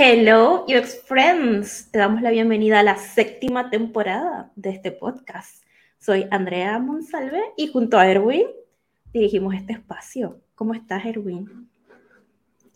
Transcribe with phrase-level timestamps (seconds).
[0.00, 1.90] Hello, ex friends.
[1.90, 5.64] Te damos la bienvenida a la séptima temporada de este podcast.
[5.98, 8.46] Soy Andrea Monsalve y junto a Erwin
[9.12, 10.40] dirigimos este espacio.
[10.54, 11.68] ¿Cómo estás, Erwin?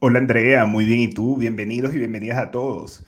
[0.00, 0.66] Hola, Andrea.
[0.66, 0.98] Muy bien.
[0.98, 1.36] ¿Y tú?
[1.36, 3.06] Bienvenidos y bienvenidas a todos.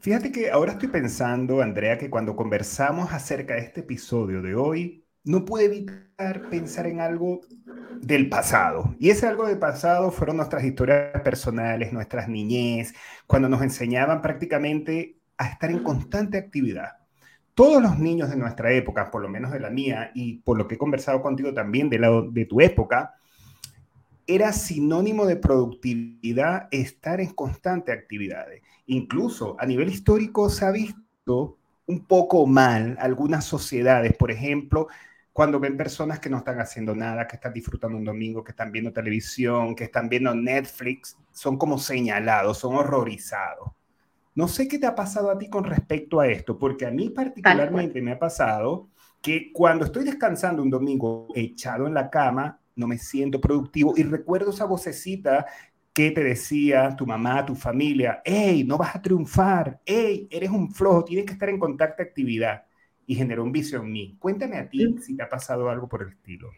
[0.00, 5.04] Fíjate que ahora estoy pensando, Andrea, que cuando conversamos acerca de este episodio de hoy,
[5.28, 7.42] no pude evitar pensar en algo
[8.00, 8.94] del pasado.
[8.98, 12.94] Y ese algo del pasado fueron nuestras historias personales, nuestras niñez,
[13.26, 16.92] cuando nos enseñaban prácticamente a estar en constante actividad.
[17.52, 20.66] Todos los niños de nuestra época, por lo menos de la mía, y por lo
[20.66, 23.14] que he conversado contigo también de, la, de tu época,
[24.26, 28.46] era sinónimo de productividad estar en constante actividad.
[28.86, 34.88] Incluso a nivel histórico se ha visto un poco mal algunas sociedades, por ejemplo,
[35.38, 38.72] cuando ven personas que no están haciendo nada, que están disfrutando un domingo, que están
[38.72, 43.70] viendo televisión, que están viendo Netflix, son como señalados, son horrorizados.
[44.34, 47.10] No sé qué te ha pasado a ti con respecto a esto, porque a mí
[47.10, 48.88] particularmente me ha pasado
[49.22, 54.02] que cuando estoy descansando un domingo echado en la cama, no me siento productivo y
[54.02, 55.46] recuerdo esa vocecita
[55.92, 60.72] que te decía tu mamá, tu familia, hey, no vas a triunfar, hey, eres un
[60.74, 62.64] flojo, tienes que estar en contacto actividad
[63.08, 64.16] y generó un vicio en mí.
[64.20, 66.50] Cuéntame a ti si te ha pasado algo por el estilo.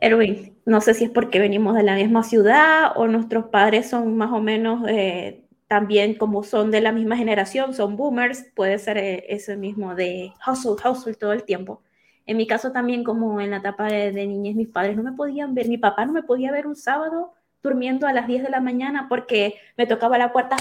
[0.00, 4.16] Erwin, no sé si es porque venimos de la misma ciudad o nuestros padres son
[4.16, 8.96] más o menos eh, también como son de la misma generación, son boomers, puede ser
[8.96, 11.82] eh, ese mismo de hustle, hustle todo el tiempo.
[12.24, 15.12] En mi caso también como en la etapa de, de niñez, mis padres no me
[15.12, 18.50] podían ver, mi papá no me podía ver un sábado durmiendo a las 10 de
[18.50, 20.56] la mañana porque me tocaba la puerta,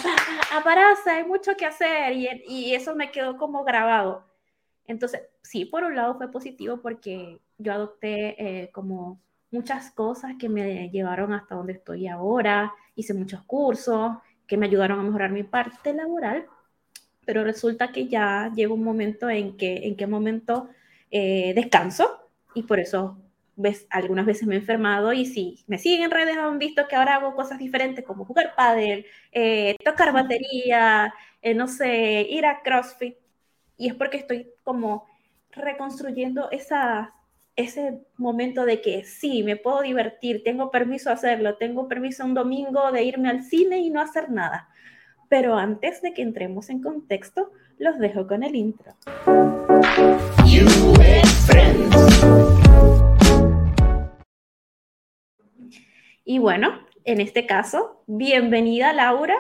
[0.58, 4.27] aparece, hay mucho que hacer y, y eso me quedó como grabado.
[4.88, 9.22] Entonces, sí, por un lado fue positivo porque yo adopté eh, como
[9.52, 15.00] muchas cosas que me llevaron hasta donde estoy ahora, hice muchos cursos que me ayudaron
[15.00, 16.46] a mejorar mi parte laboral,
[17.26, 20.70] pero resulta que ya llega un momento en que, en qué momento
[21.12, 23.18] eh, descanso y por eso
[23.56, 26.96] ves, algunas veces me he enfermado y si me siguen en redes han visto que
[26.96, 31.14] ahora hago cosas diferentes como jugar pádel, eh, tocar batería,
[31.56, 33.16] no sé, ir a CrossFit,
[33.78, 35.06] y es porque estoy como
[35.52, 42.26] reconstruyendo ese momento de que sí, me puedo divertir, tengo permiso a hacerlo, tengo permiso
[42.26, 44.70] un domingo de irme al cine y no hacer nada.
[45.30, 48.94] Pero antes de que entremos en contexto, los dejo con el intro.
[56.24, 59.38] Y bueno, en este caso, bienvenida Laura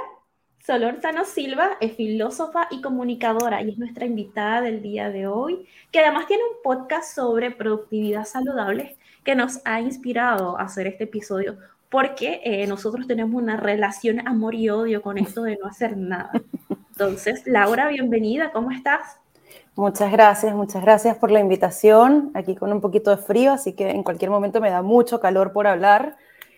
[0.67, 6.00] Solorzano Silva es filósofa y comunicadora y es nuestra invitada del día de hoy, que
[6.00, 11.57] además tiene un podcast sobre productividad saludable que nos ha inspirado a hacer este episodio
[11.89, 16.33] porque eh, nosotros tenemos una relación amor y odio con esto de no hacer nada.
[16.91, 19.22] Entonces, Laura, bienvenida, ¿cómo estás?
[19.73, 23.91] Muchas gracias, muchas gracias por la invitación, aquí con un poquito de frío, así que
[23.91, 26.17] en cualquier momento me da mucho calor por hablar.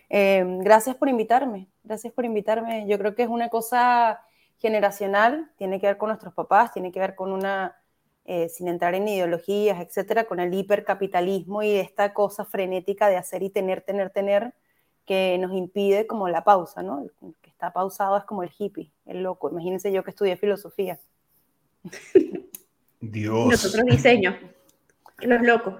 [0.10, 2.88] Eh, gracias por invitarme, gracias por invitarme.
[2.88, 4.22] Yo creo que es una cosa
[4.60, 7.82] generacional, tiene que ver con nuestros papás, tiene que ver con una,
[8.26, 13.42] eh, sin entrar en ideologías, etcétera, con el hipercapitalismo y esta cosa frenética de hacer
[13.42, 14.54] y tener, tener, tener,
[15.06, 17.02] que nos impide como la pausa, ¿no?
[17.02, 17.12] El
[17.42, 19.50] que está pausado es como el hippie, el loco.
[19.50, 21.00] Imagínense yo que estudié filosofía.
[23.02, 23.48] Dios.
[23.48, 24.38] Nosotros diseño,
[25.22, 25.74] los locos.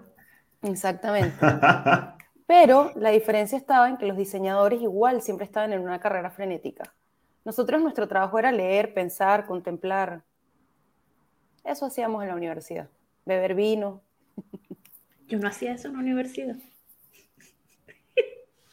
[0.64, 1.36] Exactamente.
[2.50, 6.96] Pero la diferencia estaba en que los diseñadores igual siempre estaban en una carrera frenética.
[7.46, 10.24] Nosotros nuestro trabajo era leer, pensar, contemplar.
[11.64, 12.90] Eso hacíamos en la universidad.
[13.24, 14.02] Beber vino.
[15.28, 16.56] Yo no hacía eso en la universidad.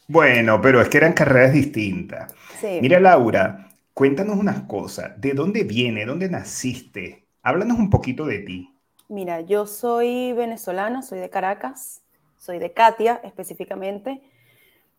[0.07, 2.33] Bueno, pero es que eran carreras distintas.
[2.81, 5.21] Mira, Laura, cuéntanos unas cosas.
[5.21, 6.03] ¿De dónde viene?
[6.03, 7.27] ¿Dónde naciste?
[7.43, 8.73] Háblanos un poquito de ti.
[9.07, 12.01] Mira, yo soy venezolana, soy de Caracas
[12.37, 14.21] soy de Katia específicamente.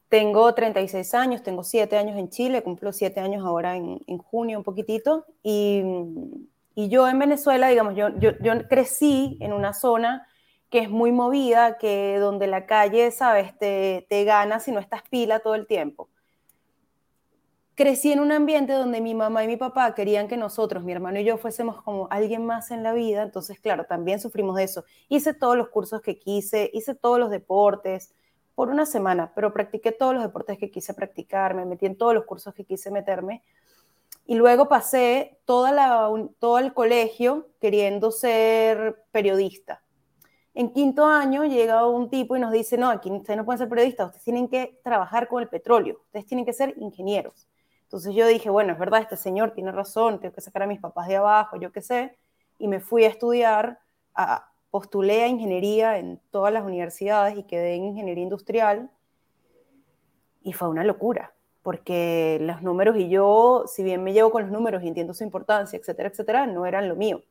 [0.08, 4.64] Tengo 36 años, tengo 7 años en Chile, cumplo 7 años ahora en, junio un
[4.64, 5.26] poquitito.
[5.42, 5.82] Y,
[6.74, 10.26] y, yo en Venezuela, digamos, yo, yo, yo, crecí en una zona
[10.70, 15.02] que es muy movida, que donde la calle, sabes, te, te gana si no estás
[15.10, 16.08] pila todo el tiempo
[17.78, 21.20] crecí en un ambiente donde mi mamá y mi papá querían que nosotros, mi hermano
[21.20, 23.22] y yo, fuésemos como alguien más en la vida.
[23.22, 24.84] Entonces, claro, también sufrimos de eso.
[25.08, 28.12] Hice todos los cursos que quise, hice todos los deportes
[28.56, 32.14] por una semana, pero practiqué todos los deportes que quise practicar, me metí en todos
[32.14, 33.44] los cursos que quise meterme.
[34.26, 36.10] Y luego pasé toda la,
[36.40, 39.84] todo el colegio queriendo ser periodista.
[40.52, 43.68] En quinto año llega un tipo y nos dice, no, aquí ustedes no pueden ser
[43.68, 47.47] periodistas, ustedes tienen que trabajar con el petróleo, ustedes tienen que ser ingenieros.
[47.88, 50.78] Entonces yo dije, bueno, es verdad, este señor tiene razón, tengo que sacar a mis
[50.78, 52.18] papás de abajo, yo qué sé,
[52.58, 53.78] y me fui a estudiar,
[54.14, 58.90] a, postulé a ingeniería en todas las universidades y quedé en ingeniería industrial,
[60.42, 61.32] y fue una locura,
[61.62, 65.24] porque los números y yo, si bien me llevo con los números y entiendo su
[65.24, 67.22] importancia, etcétera, etcétera, no eran lo mío.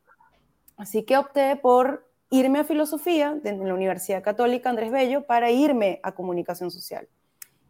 [0.76, 6.00] Así que opté por irme a filosofía en la Universidad Católica Andrés Bello para irme
[6.02, 7.08] a comunicación social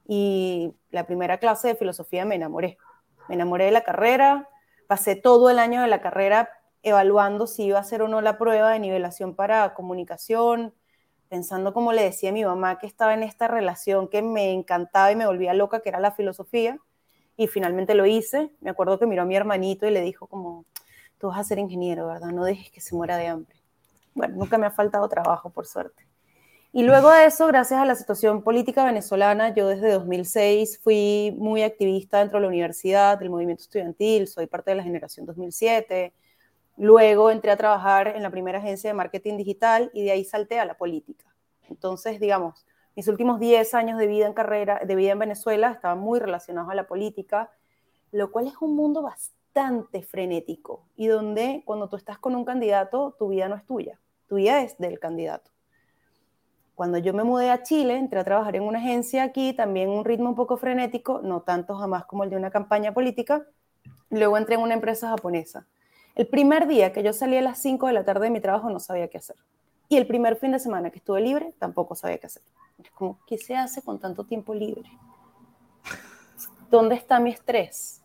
[0.07, 2.77] y la primera clase de filosofía me enamoré.
[3.27, 4.49] Me enamoré de la carrera,
[4.87, 6.49] pasé todo el año de la carrera
[6.81, 10.73] evaluando si iba a hacer o no la prueba de nivelación para comunicación,
[11.27, 15.11] pensando como le decía a mi mamá que estaba en esta relación que me encantaba
[15.11, 16.79] y me volvía loca, que era la filosofía,
[17.35, 18.51] y finalmente lo hice.
[18.61, 20.65] Me acuerdo que miró a mi hermanito y le dijo como,
[21.17, 22.29] tú vas a ser ingeniero, ¿verdad?
[22.29, 23.57] No dejes que se muera de hambre.
[24.13, 26.06] Bueno, nunca me ha faltado trabajo, por suerte.
[26.77, 31.63] Y luego de eso, gracias a la situación política venezolana, yo desde 2006 fui muy
[31.63, 36.13] activista dentro de la universidad, del movimiento estudiantil, soy parte de la generación 2007.
[36.77, 40.59] Luego entré a trabajar en la primera agencia de marketing digital y de ahí salté
[40.59, 41.25] a la política.
[41.67, 45.97] Entonces, digamos, mis últimos 10 años de vida en carrera, de vida en Venezuela, estaban
[45.97, 47.49] muy relacionados a la política,
[48.11, 53.15] lo cual es un mundo bastante frenético y donde cuando tú estás con un candidato,
[53.17, 55.56] tu vida no es tuya, tu vida es del candidato.
[56.77, 60.05] Cuando yo me mudé a Chile, entré a trabajar en una agencia aquí, también un
[60.05, 63.47] ritmo un poco frenético, no tanto jamás como el de una campaña política.
[64.11, 65.65] Luego entré en una empresa japonesa.
[66.13, 68.69] El primer día que yo salí a las 5 de la tarde de mi trabajo
[68.69, 69.37] no sabía qué hacer.
[69.89, 72.43] Y el primer fin de semana que estuve libre tampoco sabía qué hacer.
[72.77, 74.87] Es como, ¿qué se hace con tanto tiempo libre?
[76.69, 78.03] ¿Dónde está mi estrés?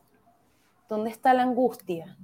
[0.89, 2.17] ¿Dónde está la angustia?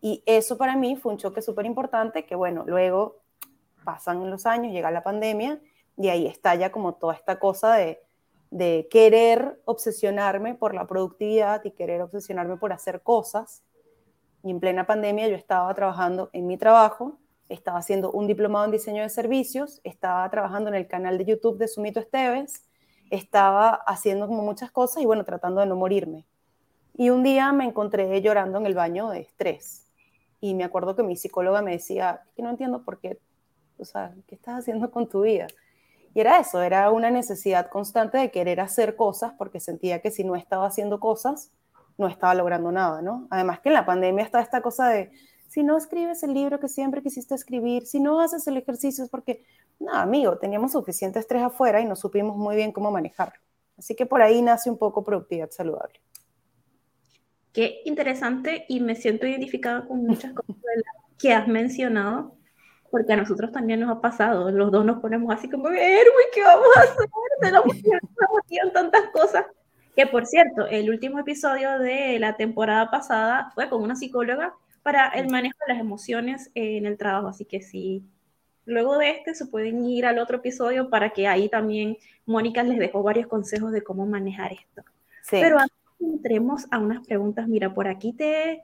[0.00, 3.20] Y eso para mí fue un choque súper importante que, bueno, luego
[3.86, 5.60] pasan los años, llega la pandemia
[5.96, 8.02] y ahí estalla como toda esta cosa de,
[8.90, 13.62] querer obsesionarme por la productividad y querer obsesionarme por hacer cosas.
[14.42, 17.18] Y en plena pandemia yo estaba trabajando en mi trabajo,
[17.48, 21.58] estaba haciendo un diplomado en diseño de servicios, estaba trabajando en el canal de YouTube
[21.58, 22.66] de Sumito Esteves,
[23.10, 26.26] estaba haciendo como muchas cosas y bueno, tratando de no morirme.
[26.94, 29.86] Y un día me encontré llorando en el baño de estrés.
[30.40, 33.18] Y me acuerdo que mi psicóloga me decía, que no entiendo por qué
[33.78, 35.46] o sea, ¿qué estás haciendo con tu vida?
[36.14, 40.24] Y era eso, era una necesidad constante de querer hacer cosas porque sentía que si
[40.24, 41.50] no estaba haciendo cosas,
[41.98, 43.26] no estaba logrando nada, ¿no?
[43.30, 45.10] Además que en la pandemia está esta cosa de,
[45.48, 49.10] si no escribes el libro que siempre quisiste escribir, si no haces el ejercicio es
[49.10, 49.44] porque,
[49.78, 53.38] no, amigo, teníamos suficiente estrés afuera y no supimos muy bien cómo manejarlo.
[53.78, 56.00] Así que por ahí nace un poco productividad saludable.
[57.52, 60.56] Qué interesante y me siento identificada con muchas cosas
[61.18, 62.35] que has mencionado
[62.96, 66.42] porque a nosotros también nos ha pasado, los dos nos ponemos así como, Erwin, ¿qué
[66.42, 67.10] vamos a hacer?
[67.42, 69.44] Se motivan tantas cosas.
[69.94, 75.08] Que por cierto, el último episodio de la temporada pasada fue con una psicóloga para
[75.08, 78.02] el manejo de las emociones en el trabajo, así que sí,
[78.64, 82.78] luego de este se pueden ir al otro episodio para que ahí también Mónica les
[82.78, 84.84] dejó varios consejos de cómo manejar esto.
[85.30, 88.62] Pero antes entremos a unas preguntas, mira, por aquí te...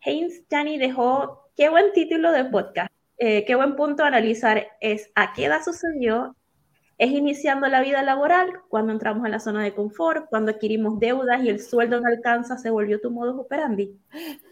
[0.00, 2.95] Heinz Jani dejó, qué buen título de podcast.
[3.18, 6.36] Eh, qué buen punto analizar es a qué edad sucedió,
[6.98, 11.42] es iniciando la vida laboral, cuando entramos en la zona de confort, cuando adquirimos deudas
[11.42, 13.98] y el sueldo no alcanza, se volvió tu modus operandi.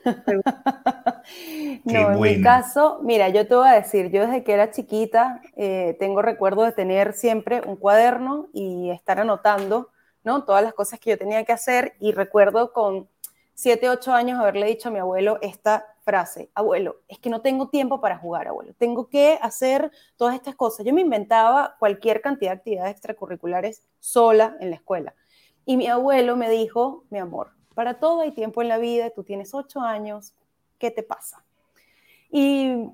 [1.84, 5.40] no, en mi caso, mira, yo te voy a decir, yo desde que era chiquita
[5.56, 9.88] eh, tengo recuerdo de tener siempre un cuaderno y estar anotando,
[10.22, 10.44] ¿no?
[10.44, 13.08] Todas las cosas que yo tenía que hacer y recuerdo con
[13.54, 17.68] 7, 8 años haberle dicho a mi abuelo esta frase, abuelo, es que no tengo
[17.68, 20.84] tiempo para jugar, abuelo, tengo que hacer todas estas cosas.
[20.84, 25.14] Yo me inventaba cualquier cantidad de actividades extracurriculares sola en la escuela.
[25.64, 29.24] Y mi abuelo me dijo, mi amor, para todo hay tiempo en la vida, tú
[29.24, 30.34] tienes ocho años,
[30.78, 31.44] ¿qué te pasa?
[32.30, 32.90] Y,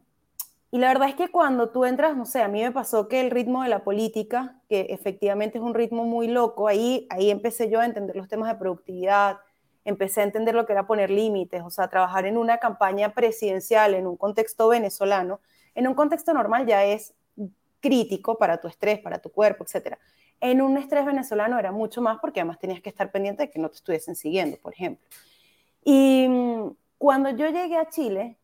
[0.70, 3.20] y la verdad es que cuando tú entras, no sé, a mí me pasó que
[3.20, 7.68] el ritmo de la política, que efectivamente es un ritmo muy loco, ahí, ahí empecé
[7.68, 9.38] yo a entender los temas de productividad,
[9.84, 13.94] empecé a entender lo que era poner límites, o sea, trabajar en una campaña presidencial,
[13.94, 15.40] en un contexto venezolano,
[15.74, 17.14] en un contexto normal ya es
[17.80, 19.96] crítico para tu estrés, para tu cuerpo, etc.
[20.40, 23.58] En un estrés venezolano era mucho más porque además tenías que estar pendiente de que
[23.58, 25.06] no te estuviesen siguiendo, por ejemplo.
[25.82, 28.36] Y mm, cuando yo llegué a Chile,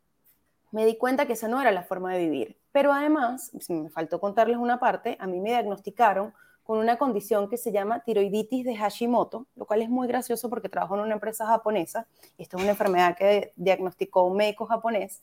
[0.71, 2.59] me di cuenta que esa no era la forma de vivir.
[2.73, 6.35] Pero además, me faltó contarles una parte, a mí me diagnosticaron
[6.67, 10.69] con una condición que se llama tiroiditis de Hashimoto, lo cual es muy gracioso porque
[10.69, 12.09] trabajo en una empresa japonesa.
[12.39, 15.23] Esta es una enfermedad que diagnosticó un médico japonés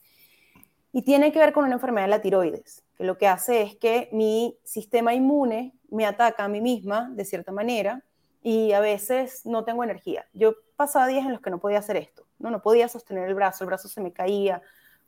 [0.93, 3.75] y tiene que ver con una enfermedad de la tiroides, que lo que hace es
[3.75, 8.03] que mi sistema inmune me ataca a mí misma de cierta manera
[8.41, 10.25] y a veces no tengo energía.
[10.33, 12.51] Yo pasaba días en los que no podía hacer esto, ¿no?
[12.51, 14.61] No podía sostener el brazo, el brazo se me caía,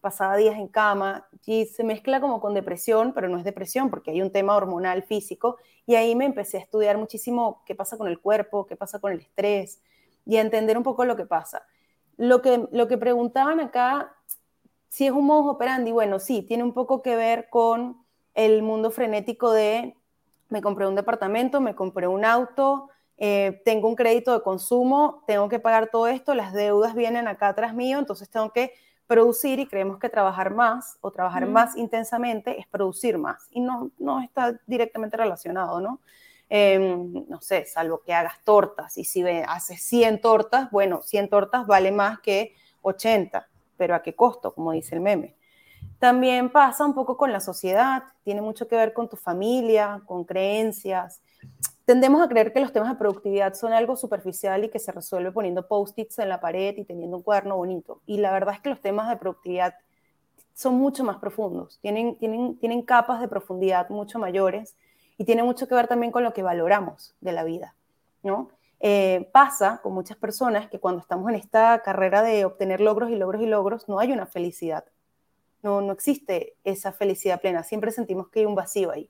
[0.05, 4.11] pasaba días en cama y se mezcla como con depresión, pero no es depresión porque
[4.11, 5.57] hay un tema hormonal físico
[5.87, 9.13] y ahí me empecé a estudiar muchísimo qué pasa con el cuerpo, qué pasa con
[9.13, 9.81] el estrés
[10.23, 11.65] y a entender un poco lo que pasa.
[12.17, 14.13] Lo que, lo que preguntaban acá,
[14.89, 17.97] si es un modo operandi, bueno, sí, tiene un poco que ver con
[18.35, 19.95] el mundo frenético de
[20.49, 25.49] me compré un departamento, me compré un auto, eh, tengo un crédito de consumo, tengo
[25.49, 28.71] que pagar todo esto, las deudas vienen acá atrás mío, entonces tengo que
[29.07, 33.91] producir y creemos que trabajar más o trabajar más intensamente es producir más y no,
[33.99, 35.99] no está directamente relacionado, ¿no?
[36.47, 41.65] Em, no sé, salvo que hagas tortas y si haces 100 tortas, bueno, 100 tortas
[41.65, 43.47] vale más que 80,
[43.77, 44.53] pero ¿a qué costo?
[44.53, 45.35] Como dice el meme.
[45.97, 50.23] También pasa un poco con la sociedad, tiene mucho que ver con tu familia, con
[50.23, 51.21] creencias,
[51.85, 55.31] Tendemos a creer que los temas de productividad son algo superficial y que se resuelve
[55.31, 58.01] poniendo post-its en la pared y teniendo un cuaderno bonito.
[58.07, 59.75] Y la verdad es que los temas de productividad
[60.55, 64.75] son mucho más profundos, tienen, tienen, tienen capas de profundidad mucho mayores
[65.17, 67.75] y tiene mucho que ver también con lo que valoramos de la vida,
[68.23, 68.49] ¿no?
[68.79, 73.15] Eh, pasa con muchas personas que cuando estamos en esta carrera de obtener logros y
[73.15, 74.85] logros y logros, no hay una felicidad,
[75.61, 79.09] no, no existe esa felicidad plena, siempre sentimos que hay un vacío ahí.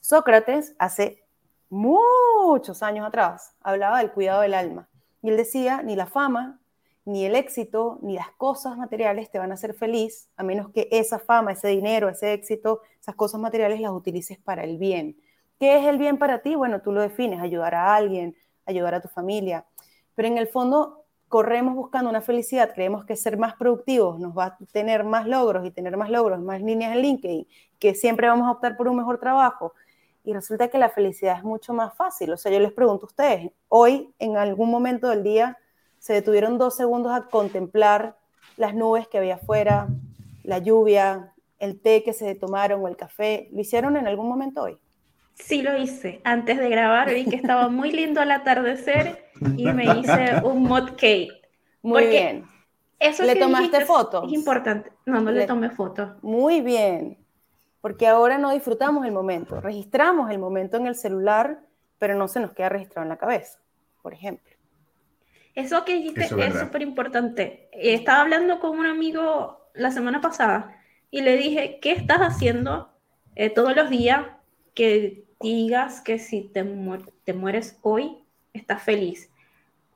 [0.00, 1.24] Sócrates hace
[1.70, 4.88] muchos años atrás, hablaba del cuidado del alma.
[5.22, 6.60] Y él decía, ni la fama,
[7.04, 10.88] ni el éxito, ni las cosas materiales te van a hacer feliz, a menos que
[10.90, 15.16] esa fama, ese dinero, ese éxito, esas cosas materiales las utilices para el bien.
[15.58, 16.54] ¿Qué es el bien para ti?
[16.54, 19.64] Bueno, tú lo defines, ayudar a alguien, ayudar a tu familia.
[20.14, 24.44] Pero en el fondo corremos buscando una felicidad, creemos que ser más productivos nos va
[24.44, 27.46] a tener más logros y tener más logros, más líneas en LinkedIn,
[27.78, 29.74] que siempre vamos a optar por un mejor trabajo,
[30.28, 32.30] y resulta que la felicidad es mucho más fácil.
[32.32, 35.56] O sea, yo les pregunto a ustedes, hoy en algún momento del día
[35.98, 38.14] se detuvieron dos segundos a contemplar
[38.58, 39.88] las nubes que había afuera,
[40.44, 43.48] la lluvia, el té que se tomaron o el café.
[43.52, 44.76] ¿Lo hicieron en algún momento hoy?
[45.32, 46.20] Sí, lo hice.
[46.24, 50.90] Antes de grabar vi que estaba muy lindo el atardecer y me hice un mod
[50.90, 51.32] cake.
[51.80, 52.44] Muy bien.
[52.98, 54.26] Eso ¿Le tomaste fotos?
[54.26, 54.92] Es importante.
[55.06, 56.22] No, no le, le tomé fotos.
[56.22, 57.16] Muy bien
[57.80, 61.60] porque ahora no disfrutamos el momento, registramos el momento en el celular,
[61.98, 63.58] pero no se nos queda registrado en la cabeza,
[64.02, 64.56] por ejemplo.
[65.54, 67.68] Eso que dijiste es súper importante.
[67.72, 70.76] Estaba hablando con un amigo la semana pasada
[71.10, 72.92] y le dije, ¿qué estás haciendo
[73.34, 74.26] eh, todos los días
[74.74, 76.64] que digas que si te,
[77.24, 79.30] te mueres hoy, estás feliz?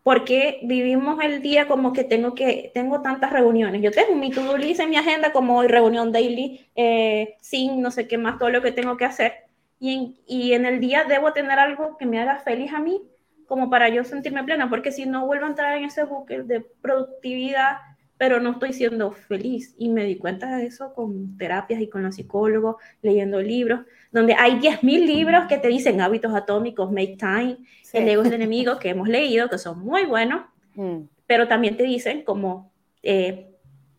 [0.02, 3.82] Porque vivimos el día como que tengo que tengo tantas reuniones.
[3.82, 7.90] Yo tengo mi to-do list en mi agenda como hoy reunión daily, eh, sin no
[7.90, 9.32] sé qué más, todo lo que tengo que hacer.
[9.78, 13.00] Y en, y en el día debo tener algo que me haga feliz a mí,
[13.46, 16.60] como para yo sentirme plena, porque si no vuelvo a entrar en ese buque de
[16.60, 17.78] productividad,
[18.22, 19.74] pero no estoy siendo feliz.
[19.78, 23.80] Y me di cuenta de eso con terapias y con los psicólogos, leyendo libros,
[24.12, 27.56] donde hay 10.000 libros que te dicen hábitos atómicos, make time,
[27.92, 30.42] el ego es el enemigo, que hemos leído, que son muy buenos,
[30.76, 30.98] mm.
[31.26, 32.70] pero también te dicen como
[33.02, 33.56] eh,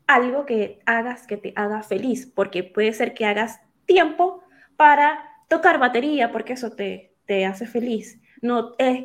[0.07, 4.41] algo que hagas que te haga feliz, porque puede ser que hagas tiempo
[4.77, 8.21] para tocar batería, porque eso te, te hace feliz.
[8.41, 9.03] No es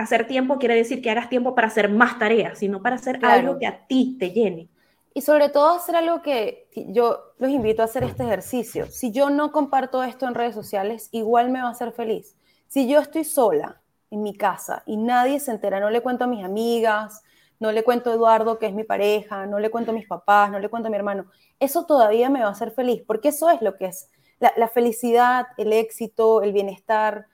[0.00, 3.58] hacer tiempo quiere decir que hagas tiempo para hacer más tareas, sino para hacer algo
[3.58, 4.68] que a ti te llene.
[5.12, 8.86] Y sobre todo hacer algo que yo los invito a hacer este ejercicio.
[8.86, 12.36] Si yo no comparto esto en redes sociales, igual me va a hacer feliz.
[12.68, 13.80] Si yo estoy sola
[14.10, 17.22] en mi casa y nadie se entera, no le cuento a mis amigas,
[17.58, 20.50] no le cuento a Eduardo que es mi pareja, no le cuento a mis papás,
[20.50, 21.26] no le cuento a mi hermano,
[21.58, 24.10] eso todavía me va a hacer feliz, porque eso es lo que es
[24.56, 27.26] la felicidad, el éxito, el bienestar,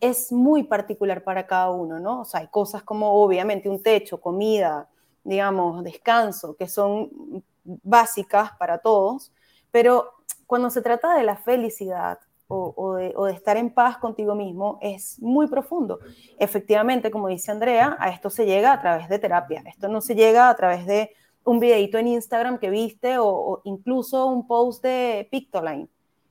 [0.00, 2.22] es muy particular para cada uno, ¿no?
[2.22, 4.88] O sea, hay cosas como obviamente un techo, comida,
[5.22, 9.32] digamos, descanso, que son básicas para todos,
[9.70, 10.10] pero
[10.46, 15.46] cuando se trata de la felicidad o, de, estar en paz contigo mismo, es muy
[15.46, 16.00] profundo.
[16.36, 20.16] Efectivamente, como dice Andrea, a esto se llega a través de terapia, esto no se
[20.16, 21.12] llega a través de
[21.44, 25.88] un videito en Instagram que viste o, incluso un post de Pictoline.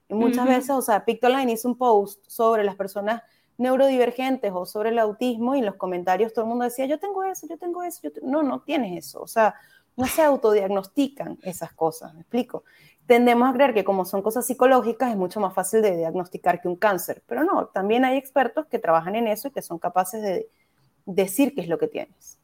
[0.10, 3.22] Y muchas veces, o sea, Pictoline hizo un post sobre las personas
[3.60, 7.24] neurodivergentes o sobre el autismo y en los comentarios todo el mundo decía, yo tengo
[7.24, 9.54] eso, yo tengo eso, yo no, no tienes eso, o sea,
[9.98, 12.64] no se autodiagnostican esas cosas, me explico.
[13.06, 16.70] Tendemos a creer que como son cosas psicológicas es mucho más fácil de diagnosticar que
[16.70, 20.22] un cáncer, pero no, también hay expertos que trabajan en eso y que son capaces
[20.22, 20.48] de
[21.06, 22.40] decir qué es lo que tienes.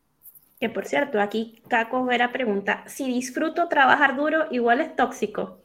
[0.60, 5.60] Que por cierto, aquí Caco Vera pregunta, si disfruto trabajar duro, igual es tóxico.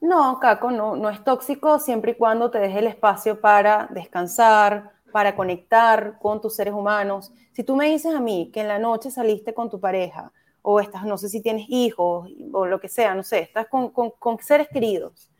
[0.00, 4.93] No, Caco, no, no es tóxico siempre y cuando te deje el espacio para descansar,
[5.14, 7.32] para conectar con tus seres humanos.
[7.52, 10.80] Si tú me dices a mí que en la noche saliste con tu pareja o
[10.80, 14.38] estás, no sé si tienes hijos o lo que sea, no sé, estás con, con,
[14.40, 15.30] seres queridos,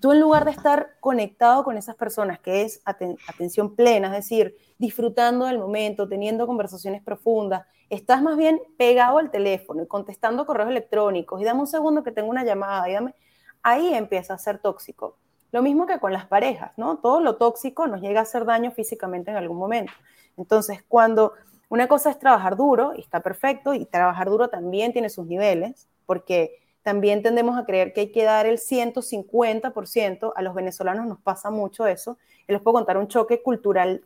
[0.00, 4.56] tú en lugar de estar conectado con esas personas, que es atención plena, es decir,
[4.78, 10.70] disfrutando del momento, teniendo conversaciones profundas, estás más bien pegado al teléfono y contestando correos
[10.70, 13.16] electrónicos y dame un segundo que tengo una llamada, y dame,
[13.64, 15.18] ahí empieza a ser tóxico.
[15.50, 16.98] Lo mismo que con las parejas, ¿no?
[16.98, 19.92] Todo lo tóxico nos llega a hacer daño físicamente en algún momento.
[20.36, 21.32] Entonces, cuando
[21.70, 25.88] una cosa es trabajar duro, y está perfecto, y trabajar duro también tiene sus niveles,
[26.06, 31.20] porque también tendemos a creer que hay que dar el 150%, a los venezolanos nos
[31.20, 34.04] pasa mucho eso, y les puedo contar un choque cultural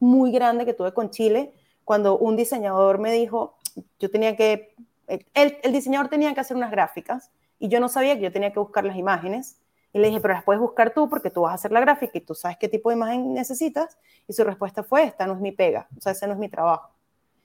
[0.00, 1.52] muy grande que tuve con Chile,
[1.84, 3.56] cuando un diseñador me dijo,
[4.00, 4.74] yo tenía que,
[5.06, 8.52] el, el diseñador tenía que hacer unas gráficas, y yo no sabía que yo tenía
[8.52, 9.58] que buscar las imágenes,
[9.94, 12.18] y le dije, pero las puedes buscar tú porque tú vas a hacer la gráfica
[12.18, 13.96] y tú sabes qué tipo de imagen necesitas.
[14.26, 16.48] Y su respuesta fue, esta no es mi pega, o sea, ese no es mi
[16.48, 16.90] trabajo.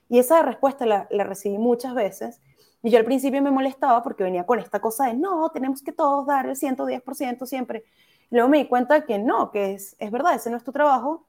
[0.08, 2.40] Y esa respuesta la, recibí muchas veces.
[2.82, 5.92] Y yo al principio me molestaba porque venía con esta cosa de, no, tenemos que
[5.92, 7.84] todos dar el 110% siempre.
[8.32, 10.72] Y luego me di cuenta que no, que es, es verdad, ese no es tu
[10.72, 11.28] trabajo,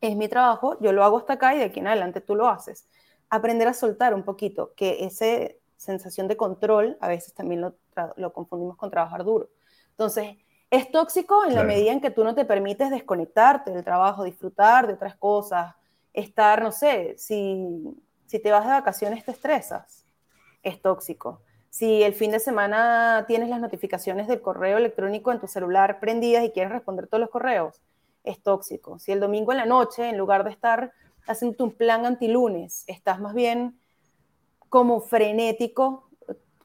[0.00, 2.48] es mi trabajo, yo lo hago hasta acá y de aquí en adelante tú lo
[2.48, 2.88] haces.
[3.30, 7.76] Aprender a soltar un poquito, que esa sensación de control a veces también lo,
[8.16, 9.50] lo confundimos con trabajar duro.
[9.90, 10.36] Entonces,
[10.70, 14.86] es tóxico en la medida en que tú no te permites desconectarte del trabajo, disfrutar
[14.86, 15.74] de otras cosas,
[16.12, 17.96] estar, no sé, si,
[18.26, 20.04] si te vas de vacaciones te estresas,
[20.62, 21.40] es tóxico.
[21.70, 26.44] Si el fin de semana tienes las notificaciones del correo electrónico en tu celular prendidas
[26.44, 27.80] y quieres responder todos los correos,
[28.24, 28.98] es tóxico.
[28.98, 30.92] Si el domingo en la noche, en lugar de estar
[31.26, 33.78] haciendo un plan antilunes, estás más bien
[34.68, 36.07] como frenético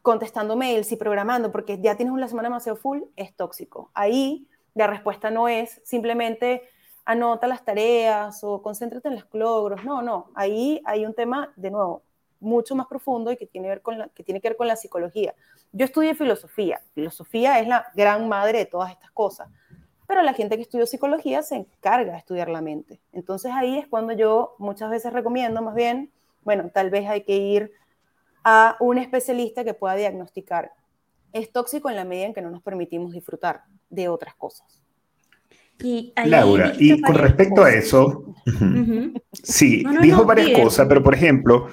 [0.03, 3.89] contestando mails y programando porque ya tienes una semana demasiado full, es tóxico.
[3.95, 6.69] Ahí la respuesta no es simplemente
[7.05, 9.83] anota las tareas o concéntrate en los logros.
[9.83, 10.29] No, no.
[10.36, 12.03] Ahí hay un tema, de nuevo,
[12.41, 15.33] mucho más profundo y que tiene, con la, que que ver con la psicología.
[15.72, 16.81] Yo estudié filosofía.
[16.93, 19.50] Filosofía es la gran madre de todas estas cosas.
[20.05, 23.00] Pero la gente que estudió psicología se encarga de estudiar la mente.
[23.13, 26.11] Entonces ahí es cuando yo muchas veces recomiendo más bien,
[26.44, 27.72] bueno, tal vez hay que ir
[28.44, 30.72] a un especialista que pueda diagnosticar.
[31.32, 34.84] Es tóxico en la medida en que no nos permitimos disfrutar de otras cosas.
[35.79, 38.36] Y Laura, y con respecto a eso,
[39.34, 41.68] sí, dijo varias cosas, pero por ejemplo,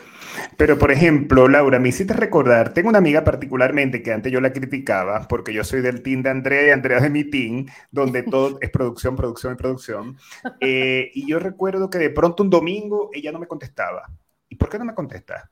[0.56, 4.52] pero por ejemplo, Laura, me hiciste recordar, tengo una amiga particularmente que antes yo la
[4.52, 8.58] criticaba, porque yo soy del team de Andrea y Andrea de mi team, donde todo
[8.60, 10.16] es producción, producción y producción.
[10.60, 14.10] Eh, y yo recuerdo que de pronto un domingo ella no me contestaba.
[14.48, 15.50] ¿Y por qué no me contesta?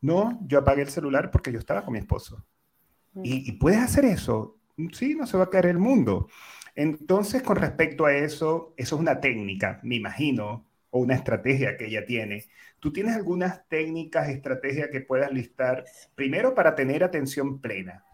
[0.00, 2.44] No, yo apagué el celular porque yo estaba con mi esposo.
[3.12, 3.22] Mm.
[3.24, 4.58] Y, puedes hacer eso.
[4.92, 6.28] Sí, no se va a caer el mundo.
[6.74, 11.86] Entonces, con respecto a eso, eso es una técnica, me imagino, o una estrategia que
[11.86, 12.46] ella tiene.
[12.78, 15.84] ¿Tú tienes algunas técnicas, estrategias que puedas listar,
[16.14, 18.04] primero para tener atención plena,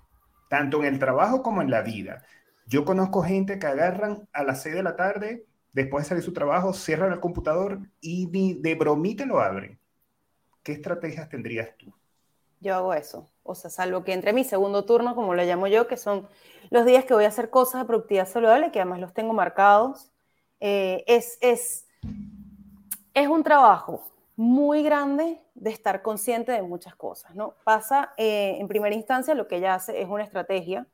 [0.48, 2.24] tanto en el trabajo como en la vida?
[2.66, 6.32] Yo conozco gente que agarran a las 6 de la tarde, después de salir su
[6.32, 9.78] trabajo, cierran el computador y ni de bromita lo abren.
[10.66, 11.92] ¿Qué estrategias tendrías tú?
[12.58, 13.30] Yo hago eso.
[13.44, 16.26] O sea, salvo que entre mi segundo turno, como lo llamo yo, que son
[16.70, 20.10] los días que voy a hacer cosas de productividad saludable, que además los tengo marcados,
[20.58, 21.86] eh, es, es,
[23.14, 27.54] es un trabajo muy grande de estar consciente de muchas cosas, ¿no?
[27.62, 30.84] Pasa, eh, en primera instancia, lo que ella hace es una estrategia.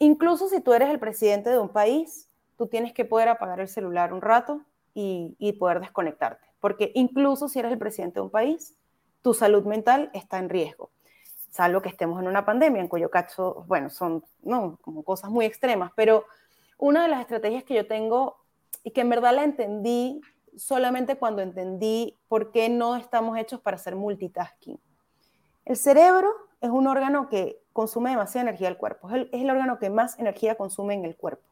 [0.00, 3.68] Incluso si tú eres el presidente de un país, tú tienes que poder apagar el
[3.68, 8.30] celular un rato y, y poder desconectarte porque incluso si eres el presidente de un
[8.30, 8.74] país,
[9.22, 10.90] tu salud mental está en riesgo,
[11.48, 15.44] salvo que estemos en una pandemia, en cuyo caso, bueno, son no, como cosas muy
[15.44, 16.24] extremas, pero
[16.76, 18.38] una de las estrategias que yo tengo
[18.82, 20.20] y que en verdad la entendí
[20.56, 24.80] solamente cuando entendí por qué no estamos hechos para hacer multitasking.
[25.66, 29.88] El cerebro es un órgano que consume demasiada energía del cuerpo, es el órgano que
[29.88, 31.46] más energía consume en el cuerpo.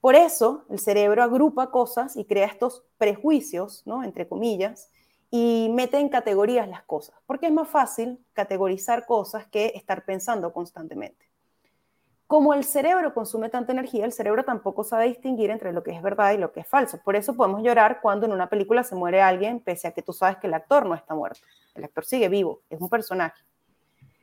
[0.00, 4.02] Por eso el cerebro agrupa cosas y crea estos prejuicios, ¿no?
[4.02, 4.90] entre comillas,
[5.30, 10.52] y mete en categorías las cosas, porque es más fácil categorizar cosas que estar pensando
[10.52, 11.30] constantemente.
[12.26, 16.00] Como el cerebro consume tanta energía, el cerebro tampoco sabe distinguir entre lo que es
[16.00, 17.00] verdad y lo que es falso.
[17.02, 20.12] Por eso podemos llorar cuando en una película se muere alguien, pese a que tú
[20.12, 21.40] sabes que el actor no está muerto.
[21.74, 23.42] El actor sigue vivo, es un personaje.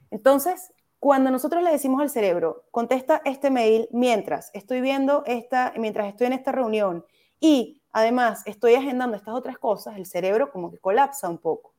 [0.10, 6.07] Entonces, cuando nosotros le decimos al cerebro, contesta este mail mientras estoy viendo esta, mientras
[6.07, 7.05] estoy en esta reunión
[7.39, 11.73] y además estoy agendando estas otras cosas, el cerebro como que colapsa un poco.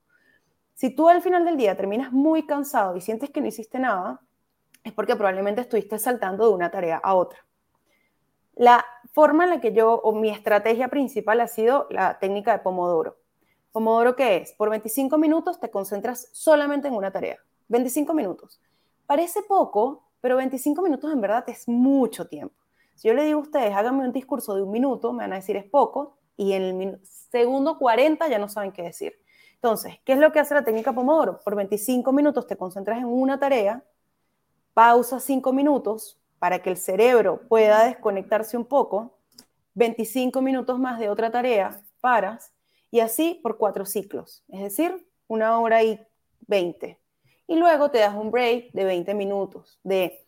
[0.73, 4.21] Si tú al final del día terminas muy cansado y sientes que no hiciste nada,
[4.83, 7.45] es porque probablemente estuviste saltando de una tarea a otra.
[8.55, 12.59] La forma en la que yo, o mi estrategia principal ha sido la técnica de
[12.59, 13.17] Pomodoro.
[13.73, 14.53] Pomodoro, ¿qué es?
[14.53, 17.37] Por 25 minutos te concentras solamente en una tarea.
[17.67, 18.61] 25 minutos.
[19.09, 22.53] Parece poco, pero 25 minutos en verdad es mucho tiempo.
[22.93, 25.37] Si yo le digo a ustedes, háganme un discurso de un minuto, me van a
[25.37, 26.99] decir es poco, y en el
[27.31, 29.19] segundo 40 ya no saben qué decir.
[29.55, 31.41] Entonces, ¿qué es lo que hace la técnica Pomodoro?
[31.43, 33.83] Por 25 minutos te concentras en una tarea,
[34.75, 39.17] pausa 5 minutos para que el cerebro pueda desconectarse un poco,
[39.73, 42.53] 25 minutos más de otra tarea, paras,
[42.91, 45.99] y así por cuatro ciclos, es decir, una hora y
[46.41, 46.99] 20.
[47.49, 50.23] Y luego te das un break de 20 minutos de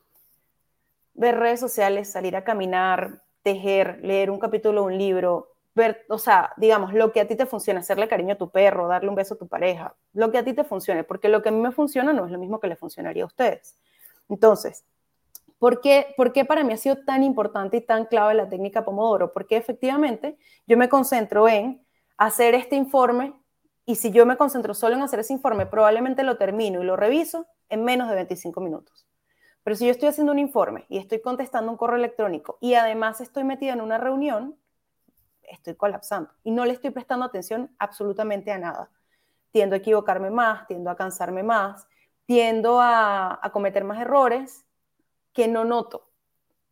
[1.14, 6.18] ver redes sociales, salir a caminar, tejer, leer un capítulo de un libro, ver, o
[6.18, 9.16] sea, digamos, lo que a ti te funciona, hacerle cariño a tu perro, darle un
[9.16, 11.60] beso a tu pareja, lo que a ti te funcione, porque lo que a mí
[11.60, 13.78] me funciona no es lo mismo que le funcionaría a ustedes.
[14.28, 14.84] Entonces,
[15.60, 18.84] ¿Por qué, ¿Por qué, para mí ha sido tan importante y tan clave la técnica
[18.84, 19.32] Pomodoro?
[19.32, 21.86] Porque efectivamente yo me concentro en
[22.18, 23.36] hacer este informe
[23.86, 26.96] y si yo me concentro solo en hacer ese informe, probablemente lo termino y lo
[26.96, 29.08] reviso en menos de 25 minutos.
[29.64, 33.22] Pero si yo estoy haciendo un informe y estoy contestando un correo electrónico y además
[33.22, 34.58] estoy metida en una reunión,
[35.44, 38.90] estoy colapsando y no le estoy prestando atención absolutamente a nada.
[39.52, 41.88] Tiendo a equivocarme más, tiendo a cansarme más,
[42.26, 44.66] tiendo a, a cometer más errores
[45.34, 46.10] que no noto.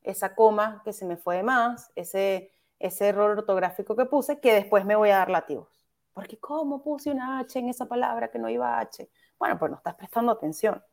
[0.02, 4.54] Esa coma que se me fue de más, ese, ese error ortográfico que puse, que
[4.54, 5.79] después me voy a dar lativos.
[6.20, 9.10] Porque ¿cómo puse una H en esa palabra que no iba H?
[9.40, 10.84] Bueno, pues no estás prestando atención.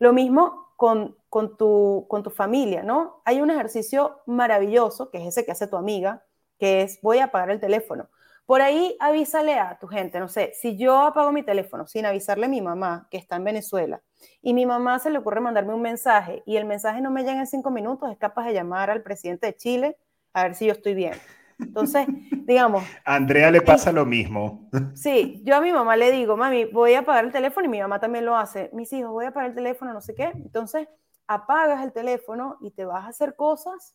[0.00, 3.22] Lo mismo con, con, tu, con tu familia, ¿no?
[3.24, 6.24] Hay un ejercicio maravilloso, que es ese que hace tu amiga,
[6.58, 8.08] que es voy a apagar el teléfono.
[8.44, 12.46] Por ahí avísale a tu gente, no sé, si yo apago mi teléfono sin avisarle
[12.46, 14.02] a mi mamá que está en Venezuela
[14.42, 17.38] y mi mamá se le ocurre mandarme un mensaje y el mensaje no me llega
[17.38, 19.96] en cinco minutos, es capaz de llamar al presidente de Chile
[20.32, 21.14] a ver si yo estoy bien.
[21.60, 22.06] Entonces,
[22.46, 22.84] digamos...
[23.04, 24.68] A Andrea le pasa lo mismo.
[24.94, 27.80] Sí, yo a mi mamá le digo, mami, voy a apagar el teléfono y mi
[27.80, 28.70] mamá también lo hace.
[28.72, 30.32] Mis hijos, voy a apagar el teléfono, no sé qué.
[30.34, 30.88] Entonces,
[31.26, 33.94] apagas el teléfono y te vas a hacer cosas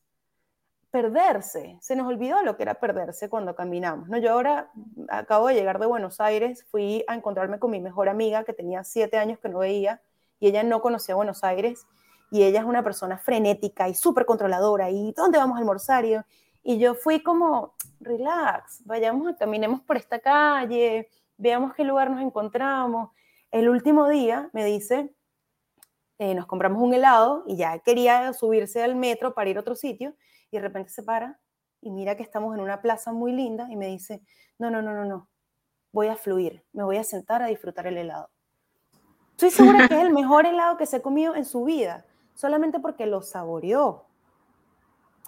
[0.96, 1.78] perderse.
[1.82, 4.08] Se nos olvidó lo que era perderse cuando caminamos.
[4.08, 4.18] ¿no?
[4.18, 4.72] Yo ahora
[5.10, 8.86] acabo de llegar de Buenos Aires, fui a encontrarme con mi mejor amiga que tenía
[8.86, 10.02] siete años que no veía
[10.40, 11.86] y ella no conocía Buenos Aires
[12.32, 16.06] y ella es una persona frenética y súper controladora y ¿dónde vamos a almorzar?
[16.66, 23.12] Y, yo fui como, relax, vayamos, caminemos por esta calle, veamos qué lugar nos encontramos.
[23.52, 25.14] El último día me dice,
[26.18, 29.76] eh, nos compramos un helado y ya quería subirse al metro para ir a otro
[29.76, 30.16] sitio
[30.50, 31.40] y de repente se para
[31.86, 34.24] y mira que estamos en una plaza muy linda y me dice,
[34.58, 35.30] no, no, no, no, no,
[35.92, 38.30] voy a fluir, me voy a sentar a disfrutar el helado.
[39.32, 42.80] Estoy segura que es el mejor helado que se ha comido en su vida, solamente
[42.80, 44.06] porque lo saboreó.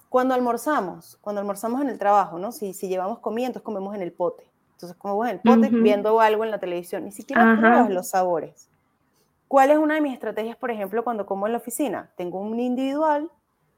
[0.10, 2.52] Cuando almorzamos, cuando almorzamos en el trabajo, ¿no?
[2.52, 4.50] Si, si llevamos comida, entonces comemos en el pote.
[4.74, 8.70] Entonces comemos en el pote viendo algo en la televisión, ni siquiera pruebas los sabores.
[9.48, 12.12] ¿Cuál es una de mis estrategias, por ejemplo, cuando como en la oficina?
[12.16, 13.32] Tengo un individual,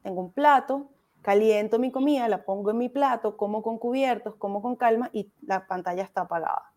[0.04, 0.88] tengo un plato,
[1.22, 5.32] caliento mi comida, la pongo en mi plato, como con cubiertos, como con calma y
[5.46, 6.72] la pantalla está apagada.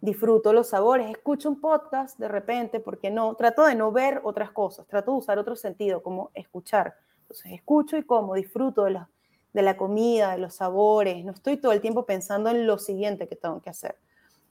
[0.00, 4.50] Disfruto los sabores, escucho un podcast de repente, porque no, trato de no ver otras
[4.50, 6.96] cosas, trato de usar otro sentido, como escuchar.
[7.32, 9.08] Entonces escucho y como, disfruto de la,
[9.54, 13.26] de la comida, de los sabores, no estoy todo el tiempo pensando en lo siguiente
[13.26, 13.96] que tengo que hacer.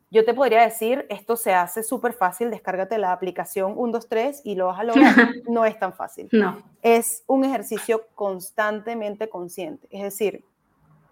[0.10, 4.68] Yo te podría decir, esto se hace súper fácil, descárgate la aplicación 123 y lo
[4.68, 5.16] vas a lograr.
[5.48, 6.28] No es tan fácil.
[6.32, 6.62] No.
[6.82, 9.88] Es un ejercicio constantemente consciente.
[9.92, 10.44] Es decir,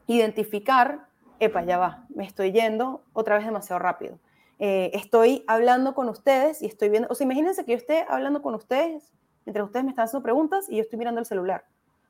[0.08, 1.08] identificar,
[1.40, 4.18] epa, ya va, me estoy yendo otra vez demasiado rápido.
[4.58, 8.42] Eh, estoy hablando con ustedes y estoy viendo, o sea, imagínense que yo esté hablando
[8.42, 9.14] con ustedes,
[9.46, 11.66] mientras ustedes me están haciendo preguntas y yo estoy mirando el celular.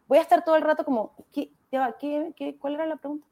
[0.08, 3.26] Voy a estar todo el rato como, ¿qué, ¿qué, qué, cuál era la pregunta?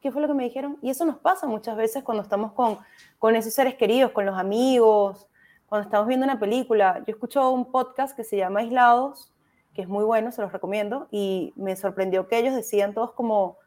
[0.00, 0.78] ¿qué fue lo que me dijeron?
[0.82, 2.78] Y eso nos pasa muchas veces cuando estamos con,
[3.18, 5.26] con esos seres queridos, con los amigos,
[5.66, 7.02] cuando estamos viendo una película.
[7.06, 9.32] Yo escucho un podcast que se llama Aislados,
[9.74, 13.58] que es muy bueno, se los recomiendo, y me sorprendió que ellos decían todos como,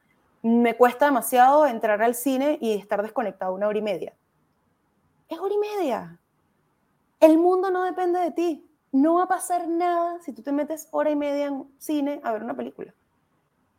[0.42, 4.14] me cuesta demasiado entrar al cine y estar desconectado una hora y media.
[5.30, 6.20] Es hora y media.
[7.20, 8.70] El mundo no depende de ti.
[8.94, 12.32] No va a pasar nada si tú te metes hora y media en cine a
[12.32, 12.94] ver una película.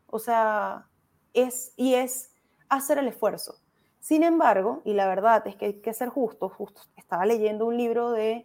[0.09, 0.89] O sea,
[1.33, 2.33] es, y es
[2.69, 3.55] hacer el esfuerzo.
[4.01, 7.77] Sin embargo, y la verdad es que hay que ser justo, justo estaba leyendo un
[7.77, 8.45] libro de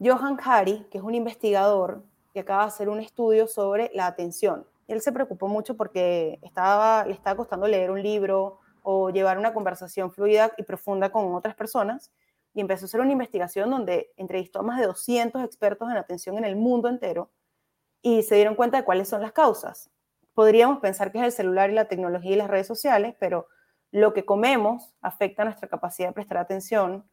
[0.00, 4.64] Johan Hari, que es un investigador que acaba de hacer un estudio sobre la atención.
[4.86, 9.52] Él se preocupó mucho porque estaba, le estaba costando leer un libro o llevar una
[9.52, 12.12] conversación fluida y profunda con otras personas
[12.54, 16.38] y empezó a hacer una investigación donde entrevistó a más de 200 expertos en atención
[16.38, 17.30] en el mundo entero
[18.02, 19.90] y se dieron cuenta de cuáles son las causas
[20.34, 23.48] podríamos pensar que es el celular y la tecnología y las redes sociales, pero
[23.90, 27.04] lo que comemos afecta nuestra capacidad de prestar atención.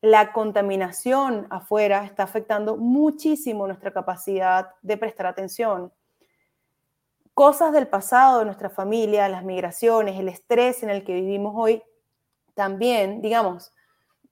[0.00, 5.92] La contaminación afuera está afectando muchísimo nuestra capacidad de prestar atención.
[7.34, 11.82] Cosas del pasado de nuestra familia, las migraciones, el estrés en el que vivimos hoy,
[12.54, 13.72] también, digamos,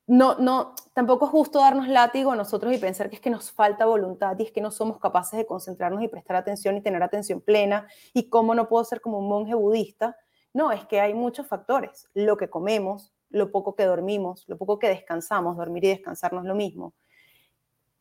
[0.08, 3.52] no, no, tampoco es justo darnos látigo a nosotros y pensar que es que nos
[3.52, 7.02] falta voluntad y es que no somos capaces de concentrarnos y prestar atención y tener
[7.02, 10.16] atención plena y cómo no puedo ser como un monje budista.
[10.54, 12.08] No, es que hay muchos factores.
[12.14, 16.40] Lo que comemos, lo poco que dormimos, lo poco que descansamos, dormir y descansar no
[16.40, 16.94] es lo mismo.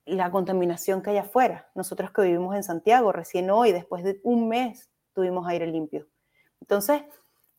[0.06, 1.70] La contaminación que hay afuera.
[1.76, 6.08] Nosotros que vivimos en Santiago, recién hoy, después de un mes, tuvimos aire limpio.
[6.62, 7.04] Entonces,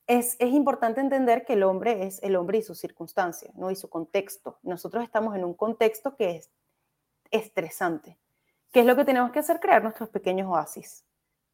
[0.09, 3.71] es, importante entender que el hombre es el hombre y su circunstancia, ¿no?
[3.71, 4.59] y su contexto.
[4.63, 6.51] Nosotros estamos en un contexto que es
[7.31, 8.17] estresante.
[8.73, 9.61] ¿Qué es lo que tenemos que hacer?
[9.61, 11.05] Crear nuestros pequeños oasis,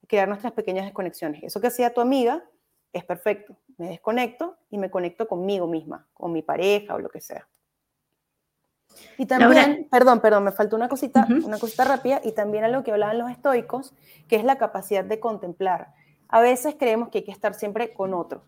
[0.06, 1.42] crear nuestras pequeñas desconexiones.
[1.42, 2.44] Eso que hacía tu amiga
[2.92, 3.56] es perfecto.
[3.76, 7.48] Me desconecto y me conecto conmigo misma, con mi pareja o lo que sea.
[9.18, 12.84] Y también, perdón, perdón, me faltó una cosita, una cosita rápida, y también a lo
[12.84, 13.92] que hablaban los estoicos,
[14.28, 15.92] que es la capacidad de contemplar
[16.34, 18.42] a veces creemos que hay que estar siempre con otro.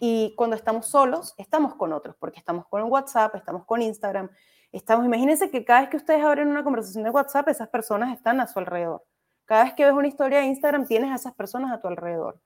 [0.00, 4.30] Y cuando estamos solos, estamos con otros, porque estamos con WhatsApp, estamos con Instagram,
[4.72, 8.40] estamos, imagínense que cada vez que ustedes abren una conversación de WhatsApp, esas personas están
[8.40, 9.04] a su alrededor.
[9.44, 12.40] Cada vez que ves una historia de Instagram, tienes a esas personas a tu alrededor.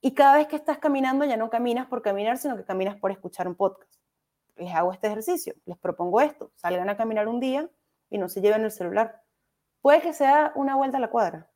[0.00, 3.10] Y cada vez que estás caminando, ya no caminas por caminar, sino que caminas por
[3.10, 4.00] escuchar un podcast.
[4.54, 7.68] Les hago este ejercicio, les propongo esto, salgan a caminar un día
[8.08, 9.20] y no se lleven el celular.
[9.80, 11.50] Puede que sea una vuelta a la cuadra.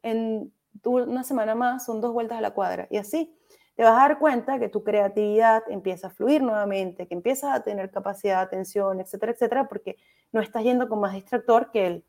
[0.00, 2.86] En una semana más son dos vueltas a la cuadra.
[2.90, 3.34] Y así
[3.76, 7.62] te vas a dar cuenta que tu creatividad empieza a fluir nuevamente, que empiezas a
[7.62, 9.96] tener capacidad de atención, etcétera, etcétera, porque
[10.32, 12.04] no estás yendo con más distractor que el,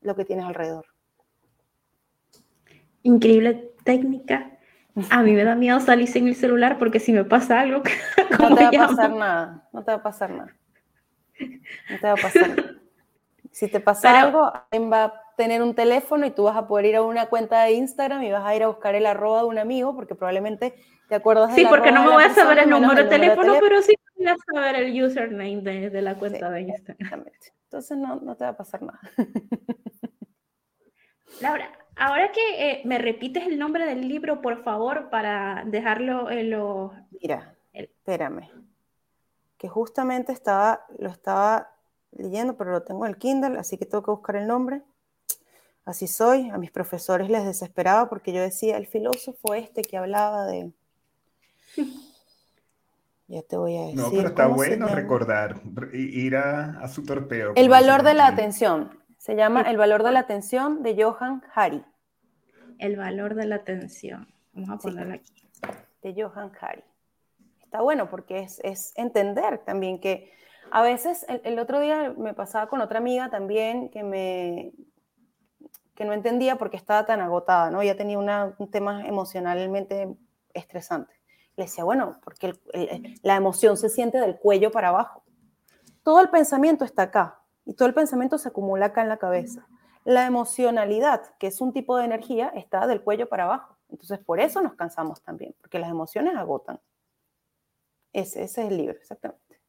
[0.00, 0.86] lo que tienes alrededor.
[3.02, 4.58] Increíble técnica.
[5.10, 7.82] A mí me da miedo salir sin el celular porque si me pasa algo,
[8.40, 10.56] no te va a pasar nada, no te va a pasar nada.
[11.90, 12.72] No te va a pasar nada.
[13.52, 16.86] Si te pasa algo, alguien va a tener un teléfono y tú vas a poder
[16.86, 19.46] ir a una cuenta de Instagram y vas a ir a buscar el arroba de
[19.46, 20.74] un amigo porque probablemente
[21.08, 23.82] te acuerdas de Sí, porque no me voy a saber el número de teléfono, pero
[23.82, 27.26] sí voy a saber el username de, la cuenta de Instagram.
[27.64, 28.98] Entonces no, no te va a pasar nada.
[31.40, 36.50] Laura, ahora que eh, me repites el nombre del libro, por favor, para dejarlo en
[36.50, 36.92] los...
[37.20, 38.48] Mira, espérame,
[39.58, 41.74] que justamente estaba, lo estaba
[42.12, 44.82] leyendo, pero lo tengo en el Kindle, así que tengo que buscar el nombre.
[45.86, 46.50] Así soy.
[46.50, 50.72] A mis profesores les desesperaba porque yo decía, el filósofo este que hablaba de...
[53.28, 53.96] Ya te voy a decir.
[53.96, 55.60] No, pero está bueno recordar,
[55.92, 57.54] ir a, su torpeo.
[57.56, 59.00] El valor de la atención.
[59.18, 61.82] Se llama El valor de la atención de Johan Hari.
[62.78, 64.28] El valor de la atención.
[64.52, 65.32] Vamos a ponerlo aquí.
[66.02, 66.84] De Johan Hari.
[67.64, 70.30] Está bueno porque es, es entender también que
[70.70, 74.72] a veces, el, otro día me pasaba con otra amiga también que me
[75.96, 77.82] que no entendía por qué estaba tan agotada, ¿no?
[77.82, 80.14] Ya tenía un tema emocionalmente
[80.54, 81.14] estresante.
[81.56, 82.52] Le decía, bueno, porque
[83.22, 85.24] la emoción se siente del cuello para abajo.
[86.02, 89.66] Todo el pensamiento está acá y todo el pensamiento se acumula acá en la cabeza.
[90.04, 93.76] La emocionalidad, que es un tipo de energía, está del cuello para abajo.
[93.88, 96.78] Entonces, por eso nos cansamos también, porque las emociones agotan.
[98.12, 99.60] Ese, ese es el libro, exactamente.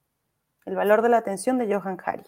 [0.66, 2.26] El valor de la atención de Johan Hari.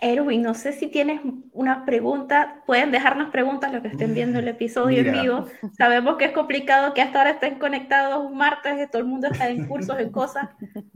[0.00, 1.20] Erwin, no sé si tienes
[1.52, 2.62] una pregunta.
[2.66, 5.46] Pueden dejarnos preguntas los que estén viendo el episodio en vivo.
[5.76, 9.28] Sabemos que es complicado que hasta ahora estén conectados un martes, que todo el mundo
[9.30, 10.48] está en cursos, en cosas.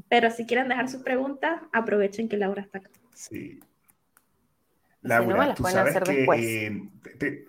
[0.08, 2.90] Pero si quieren dejar sus preguntas, aprovechen que Laura está acá.
[3.14, 3.60] Sí.
[5.02, 7.44] Laura, tú sabes que, eh,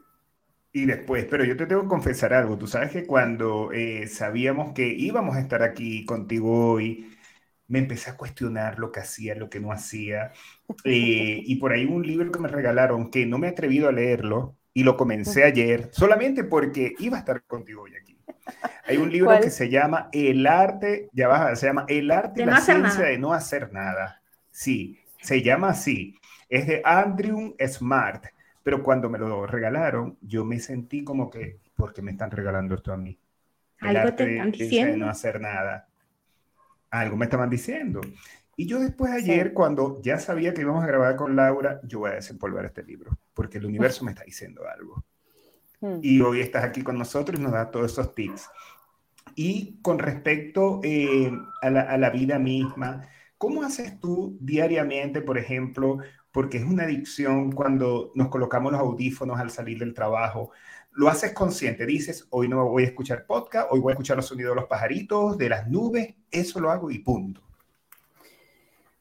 [0.74, 2.58] y después, pero yo te tengo que confesar algo.
[2.58, 7.15] Tú sabes que cuando eh, sabíamos que íbamos a estar aquí contigo hoy,
[7.68, 10.32] me empecé a cuestionar lo que hacía, lo que no hacía.
[10.84, 13.92] Eh, y por ahí un libro que me regalaron que no me he atrevido a
[13.92, 18.18] leerlo y lo comencé ayer solamente porque iba a estar contigo hoy aquí.
[18.86, 22.46] Hay un libro que se llama El arte, ya baja, se llama El arte y
[22.46, 24.22] la ciencia de no hacer nada.
[24.52, 26.16] Sí, se llama así.
[26.50, 28.26] Es de Andrew Smart.
[28.62, 32.74] Pero cuando me lo regalaron, yo me sentí como que, ¿por qué me están regalando
[32.76, 33.18] esto a mí?
[33.80, 35.88] El Algo arte de no hacer nada
[37.00, 38.02] algo me estaban diciendo.
[38.58, 42.12] Y yo después ayer, cuando ya sabía que íbamos a grabar con Laura, yo voy
[42.12, 45.04] a desempolvar este libro, porque el universo me está diciendo algo.
[45.82, 46.00] Hmm.
[46.02, 48.50] Y hoy estás aquí con nosotros y nos da todos esos tips.
[49.36, 51.32] Y con respecto eh,
[51.62, 56.00] a, la, a, la, vida misma, ¿cómo haces tú diariamente, por ejemplo,
[56.36, 60.52] porque es una adicción cuando nos colocamos los audífonos al salir del trabajo.
[60.96, 64.26] Lo haces consciente, dices, hoy no voy a escuchar podcast, hoy voy a escuchar los
[64.26, 67.42] sonidos de los pajaritos, de las nubes, eso lo hago y punto.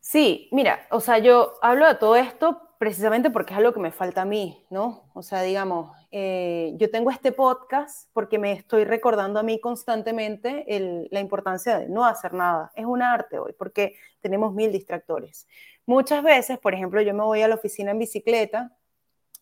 [0.00, 3.90] Sí, mira, o sea, yo hablo de todo esto precisamente porque es algo que me
[3.90, 5.04] falta a mí, ¿no?
[5.14, 10.66] O sea, digamos, eh, yo tengo este podcast porque me estoy recordando a mí constantemente
[11.11, 12.70] la importancia de no hacer nada.
[12.74, 15.48] Es un arte hoy porque tenemos mil distractores.
[15.87, 18.76] Muchas veces, por ejemplo, yo me voy a la oficina en bicicleta,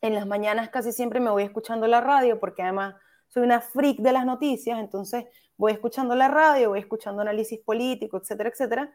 [0.02, 2.94] en las mañanas casi siempre me voy escuchando la radio porque además
[3.28, 5.24] soy una freak de las noticias, entonces
[5.56, 8.92] voy escuchando la radio, voy escuchando análisis político, etcétera, etcétera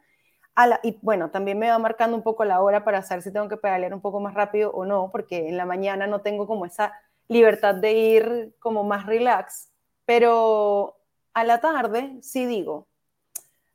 [0.84, 3.58] y bueno, también me va marcando un poco la hora para saber si tengo que
[3.58, 6.94] pedalear un poco más rápido o no, porque en la mañana no tengo como esa
[7.28, 9.70] libertad de ir como más relax,
[10.06, 10.98] pero
[11.34, 12.88] a la tarde sí digo,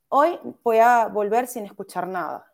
[0.08, 2.51] hoy voy a volver sin escuchar nada.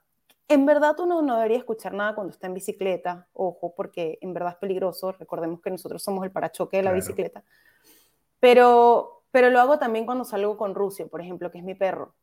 [0.49, 4.53] En verdad uno no debería escuchar nada cuando está en bicicleta, ojo, porque en verdad
[4.53, 7.45] es peligroso, recordemos que nosotros somos el parachoque de la bicicleta,
[8.41, 12.15] pero, pero lo hago también cuando salgo con Rusia, por ejemplo, que es mi perro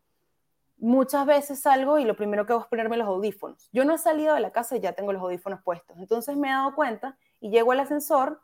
[0.78, 3.70] muchas veces salgo y lo primero que hago es ponerme los audífonos.
[3.72, 5.98] Yo no he salido de la casa y ya tengo los audífonos puestos.
[5.98, 8.42] Entonces me he dado cuenta y llego al ascensor,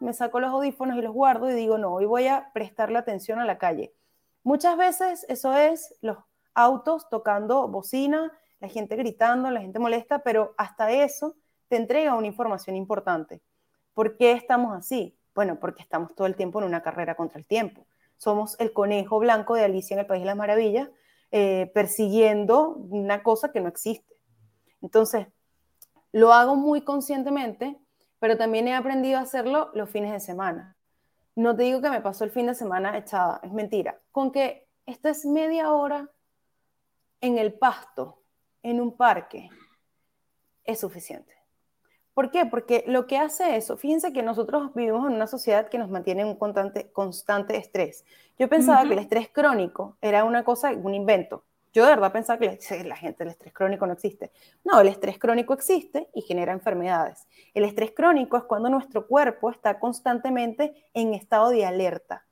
[0.00, 3.38] me saco los audífonos y los guardo y digo, no, hoy voy a prestarle atención
[3.38, 3.94] a la calle.
[4.42, 6.18] Muchas veces eso es los
[6.54, 11.36] autos tocando bocina, la gente gritando, la gente molesta, pero hasta eso
[11.68, 13.42] te entrega una información importante.
[13.94, 15.18] ¿Por qué estamos así?
[15.34, 17.86] Bueno, porque estamos todo el tiempo en una carrera contra el tiempo.
[18.16, 20.88] Somos el conejo blanco de Alicia en el País de las Maravillas,
[21.30, 24.14] eh, persiguiendo una cosa que no existe.
[24.80, 25.26] Entonces,
[26.12, 27.78] lo hago muy conscientemente,
[28.18, 30.76] pero también he aprendido a hacerlo los fines de semana.
[31.34, 34.00] No te digo que me pasó el fin de semana echada, es mentira.
[34.12, 36.10] Con que estés media hora
[37.20, 38.22] en el pasto,
[38.66, 39.48] en un parque,
[40.64, 41.32] es suficiente.
[42.14, 42.46] ¿Por qué?
[42.46, 46.22] Porque lo que hace eso, fíjense que nosotros vivimos en una sociedad que nos mantiene
[46.22, 48.04] en un constante, constante estrés.
[48.38, 51.44] Yo pensaba que el estrés crónico era una cosa, un invento.
[51.72, 54.32] Yo de verdad pensaba que la gente, el estrés crónico no existe.
[54.64, 57.28] No, el estrés crónico existe y genera enfermedades.
[57.54, 62.26] El estrés crónico es cuando nuestro cuerpo está constantemente en estado de alerta,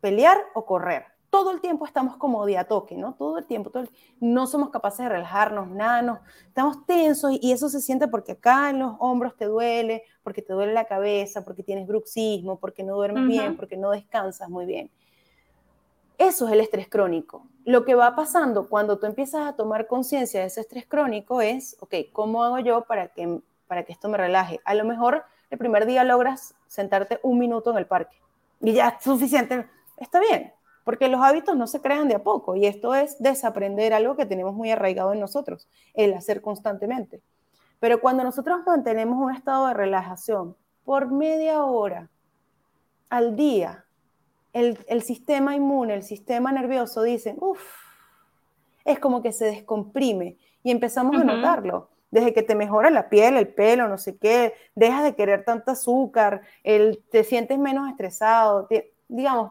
[0.00, 3.14] pelear o correr todo el tiempo estamos como de a toque, ¿no?
[3.14, 3.86] Todo el tiempo, todo
[4.20, 8.70] no somos capaces de relajarnos, nada, no, estamos tensos y eso se siente porque acá
[8.70, 12.94] en los hombros te duele, porque te duele la cabeza, porque tienes bruxismo, porque no
[12.94, 14.90] duermes bien, porque no descansas muy bien.
[16.18, 17.46] Eso es el estrés crónico.
[17.64, 21.76] Lo que va pasando cuando tú empiezas a tomar conciencia de ese estrés crónico es,
[21.80, 24.60] ok, ¿cómo hago yo para que, para que esto me relaje?
[24.64, 28.16] A lo mejor el primer día logras sentarte un minuto en el parque
[28.60, 30.52] y ya es suficiente, está bien,
[30.86, 34.24] porque los hábitos no se crean de a poco y esto es desaprender algo que
[34.24, 37.20] tenemos muy arraigado en nosotros, el hacer constantemente.
[37.80, 42.08] Pero cuando nosotros mantenemos un estado de relajación por media hora
[43.08, 43.84] al día,
[44.52, 47.64] el, sistema inmune, el sistema nervioso dicen, uff,
[48.84, 51.90] es como que se descomprime y empezamos a notarlo.
[52.12, 55.72] Desde que te mejora la piel, el pelo, no sé qué, dejas de querer tanto
[55.72, 58.68] azúcar, el, te sientes menos estresado,
[59.08, 59.50] digamos,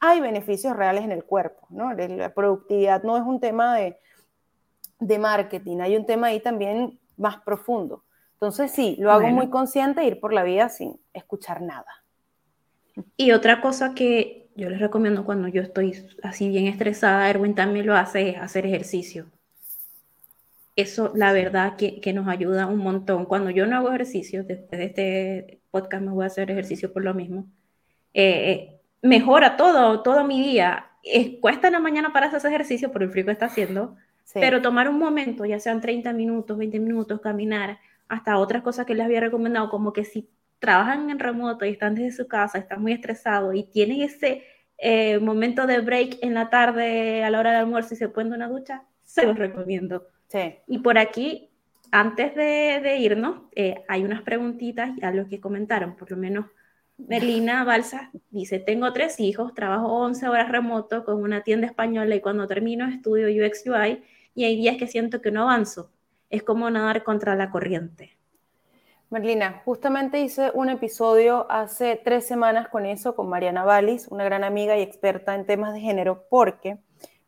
[0.00, 1.92] hay beneficios reales en el cuerpo, ¿no?
[1.92, 3.98] La productividad no es un tema de,
[5.00, 8.04] de marketing, hay un tema ahí también más profundo.
[8.34, 12.04] Entonces sí, lo hago muy consciente ir por la vida sin escuchar nada.
[13.16, 17.86] Y otra cosa que yo les recomiendo cuando yo estoy así bien estresada, Erwin también
[17.86, 19.26] lo hace, es hacer ejercicio.
[20.76, 23.24] Eso, la verdad, que, que, nos ayuda un montón.
[23.24, 27.02] Cuando yo no hago ejercicio, después de este podcast me voy a hacer ejercicio por
[27.02, 27.46] lo mismo.
[28.12, 28.75] Eh, eh
[29.06, 30.90] mejora todo, todo mi día.
[31.40, 33.96] cuesta en la mañana para hacer ese ejercicio por el frío que está haciendo,
[34.34, 38.94] pero tomar un momento, ya sean 30 minutos, 20 minutos, caminar, hasta otras cosas que
[38.94, 42.82] les había recomendado, como que si trabajan en remoto y están desde su casa, están
[42.82, 44.42] muy estresados y tienen ese
[44.78, 48.32] eh, momento de break en la tarde a la hora de almuerzo y se ponen
[48.32, 50.06] una ducha, se los recomiendo.
[50.66, 51.50] Y por aquí,
[51.90, 56.46] antes de, irnos, eh, hay unas preguntitas a los que comentaron, por lo menos
[56.98, 62.20] Merlina Balsa dice, tengo tres hijos, trabajo 11 horas remoto con una tienda española y
[62.20, 64.02] cuando termino estudio UX UI
[64.34, 65.90] y hay días que siento que no avanzo.
[66.30, 68.16] Es como nadar contra la corriente.
[69.10, 74.42] Merlina, justamente hice un episodio hace tres semanas con eso, con Mariana Valis, una gran
[74.42, 76.78] amiga y experta en temas de género, porque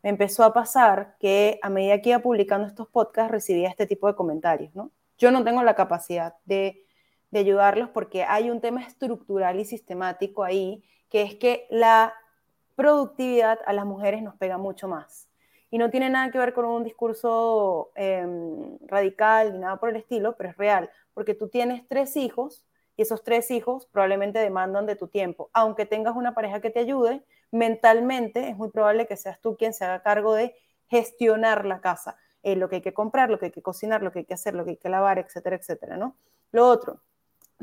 [0.03, 4.07] me empezó a pasar que a medida que iba publicando estos podcasts recibía este tipo
[4.07, 4.91] de comentarios, ¿no?
[5.17, 6.85] Yo no tengo la capacidad de
[7.31, 12.13] de ayudarlos porque hay un tema estructural y sistemático ahí, que es que la
[12.75, 15.27] productividad a las mujeres nos pega mucho más.
[15.71, 19.97] Y no tiene nada que ver con un discurso em, radical ni nada por el
[19.97, 22.65] estilo, pero es real, porque tú tienes tres hijos
[22.97, 25.49] y esos tres hijos probablemente demandan de tu tiempo.
[25.53, 29.73] Aunque tengas una pareja que te ayude, mentalmente es muy probable que seas tú quien
[29.73, 30.55] se haga cargo de
[30.87, 34.11] gestionar la casa, eh, lo que hay que comprar, lo que hay que cocinar, lo
[34.11, 36.15] que hay que hacer, lo que hay que lavar, etcétera, etcétera, ¿no?
[36.51, 37.01] Lo otro,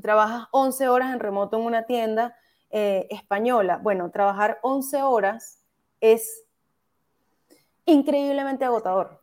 [0.01, 2.37] trabajas 11 horas en remoto en una tienda
[2.71, 3.79] eh, española.
[3.83, 5.61] Bueno, trabajar 11 horas
[6.01, 6.45] es
[7.85, 9.21] increíblemente agotador.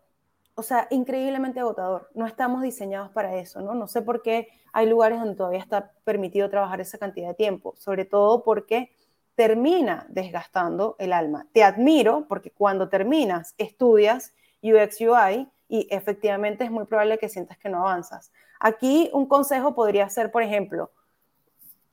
[0.56, 2.10] O sea, increíblemente agotador.
[2.14, 3.74] No estamos diseñados para eso, ¿no?
[3.74, 7.76] No sé por qué hay lugares donde todavía está permitido trabajar esa cantidad de tiempo,
[7.78, 8.92] sobre todo porque
[9.36, 11.48] termina desgastando el alma.
[11.54, 17.58] Te admiro porque cuando terminas, estudias UX UI y efectivamente es muy probable que sientas
[17.58, 18.32] que no avanzas.
[18.60, 20.92] Aquí un consejo podría ser, por ejemplo,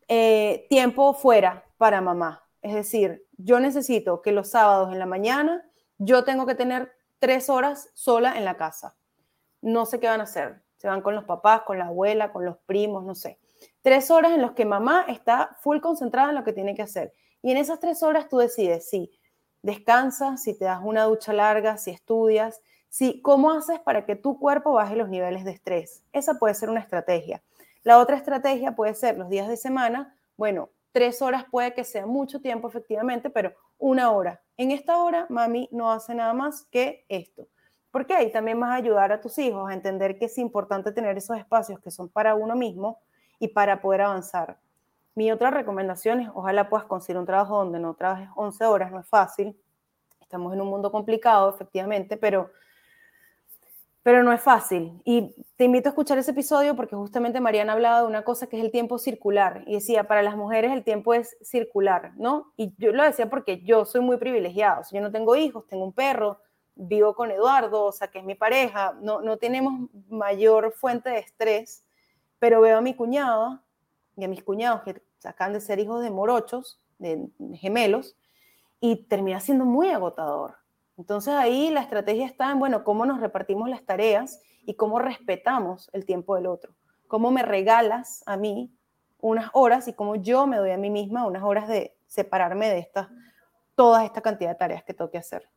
[0.09, 2.45] eh, tiempo fuera para mamá.
[2.63, 5.65] Es decir, yo necesito que los sábados en la mañana
[5.99, 8.97] yo tengo que tener tres horas sola en la casa.
[9.63, 10.63] No sé qué van a hacer.
[10.79, 13.39] Se van con los papás, con la abuela, con los primos, no sé.
[13.83, 17.13] Tres horas en las que mamá está full concentrada en lo que tiene que hacer.
[17.43, 19.11] Y en esas tres horas tú decides si
[19.63, 24.39] descansas, si te das una ducha larga, si estudias, si cómo haces para que tu
[24.39, 26.03] cuerpo baje los niveles de estrés.
[26.13, 27.43] Esa puede ser una estrategia.
[27.83, 30.15] La otra estrategia puede ser los días de semana.
[30.37, 34.43] Bueno, tres horas puede que sea mucho tiempo efectivamente, pero una hora.
[34.57, 37.47] En esta hora, mami no hace nada más que esto.
[37.93, 41.17] Porque ahí también vas a ayudar a tus hijos a entender que es importante tener
[41.17, 42.99] esos espacios que son para uno mismo
[43.39, 44.59] y para poder avanzar.
[45.15, 49.01] Mi otra recomendación es, ojalá puedas conseguir un trabajo donde no trabajes 11 horas, no
[49.01, 49.57] es fácil.
[50.21, 52.51] Estamos en un mundo complicado, efectivamente, pero
[54.03, 55.01] pero no es fácil.
[55.05, 58.59] Y te invito a escuchar ese episodio porque justamente Mariana hablaba de una cosa que
[58.59, 59.63] es el tiempo circular.
[59.67, 62.53] Y decía, para las mujeres el tiempo es circular, ¿no?
[62.57, 64.83] Y yo lo decía porque yo soy muy privilegiado.
[64.91, 66.39] yo no tengo hijos, tengo un perro,
[66.75, 68.97] vivo con Eduardo, o sea, que es mi pareja.
[69.03, 71.85] No, no tenemos mayor fuente de estrés,
[72.39, 73.63] pero veo a mi cuñada
[74.17, 78.17] y a mis cuñados que acaban de ser hijos de morochos, de gemelos,
[78.81, 80.60] y termina siendo muy agotador.
[81.01, 85.89] Entonces ahí la estrategia está en, bueno, cómo nos repartimos las tareas y cómo respetamos
[85.95, 86.75] el tiempo del otro.
[87.09, 88.71] Cómo me regalas a mí
[89.19, 92.81] unas horas y cómo yo me doy a mí misma unas horas de separarme de
[92.81, 93.09] estas,
[93.75, 95.49] toda esta cantidad de tareas que tengo que hacer.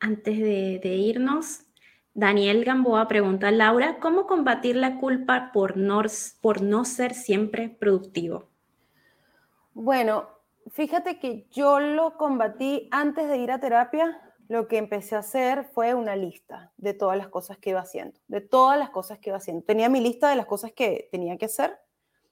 [0.00, 1.66] Antes de, irnos,
[2.14, 6.00] Daniel Gamboa pregunta, Laura, ¿cómo combatir la culpa por no,
[6.40, 8.48] por no ser siempre productivo?
[9.74, 10.37] Bueno,
[10.72, 14.20] Fíjate que yo lo combatí antes de ir a terapia.
[14.48, 18.18] Lo que empecé a hacer fue una lista de todas las cosas que iba haciendo,
[18.28, 19.64] de todas las cosas que iba haciendo.
[19.64, 21.78] Tenía mi lista de las cosas que tenía que hacer,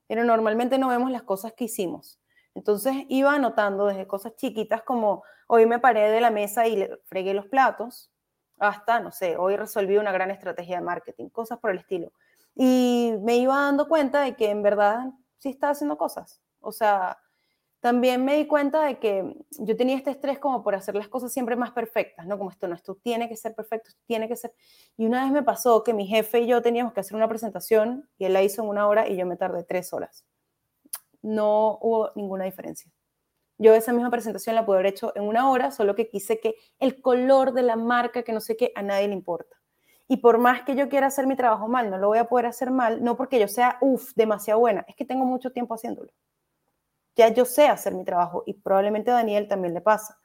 [0.07, 2.19] pero normalmente no vemos las cosas que hicimos.
[2.55, 6.97] Entonces iba anotando desde cosas chiquitas como hoy me paré de la mesa y le
[7.05, 8.11] fregué los platos,
[8.59, 12.13] hasta, no sé, hoy resolví una gran estrategia de marketing, cosas por el estilo.
[12.55, 16.41] Y me iba dando cuenta de que en verdad sí estaba haciendo cosas.
[16.61, 17.19] O sea,
[17.87, 21.33] también me di cuenta de que yo tenía este estrés como por hacer las cosas
[21.33, 22.37] siempre más perfectas, ¿no?
[22.37, 24.53] Como esto no, esto tiene que ser perfecto, esto tiene que ser...
[24.97, 28.11] Y una vez me pasó que mi jefe y yo teníamos que hacer una presentación
[28.19, 30.27] y él la hizo en una hora y yo me tardé tres horas.
[31.23, 32.91] No hubo ninguna diferencia.
[33.57, 36.57] Yo esa misma presentación la pude haber hecho en una hora, solo que quise que
[36.81, 39.63] el color de la marca, que no sé qué, a nadie le importa.
[40.09, 42.47] Y por más que yo quiera hacer mi trabajo mal, no lo voy a poder
[42.47, 46.11] hacer mal, no porque yo sea, uff, demasiado buena, es que tengo mucho tiempo haciéndolo
[47.17, 50.19] ya yo sé hacer mi trabajo y probablemente a Daniel también le pasa.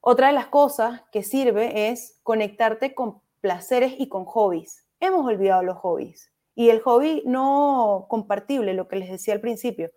[0.00, 4.86] Otra de las cosas que sirve es conectarte con placeres y con hobbies.
[4.98, 9.90] Hemos olvidado los hobbies y el hobby no compartible, lo que les decía al principio.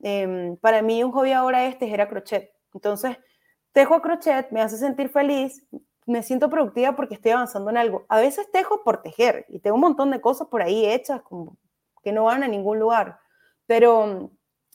[0.00, 2.52] Em, para mí un hobby ahora es tejer a crochet.
[2.74, 3.16] Entonces,
[3.72, 5.66] tejo a crochet, me hace sentir feliz,
[6.06, 8.04] me siento productiva porque estoy avanzando en algo.
[8.08, 11.22] A veces tejo por tejer y tengo un montón de cosas por ahí hechas
[12.02, 13.20] que no van a ningún lugar,
[13.66, 14.32] pero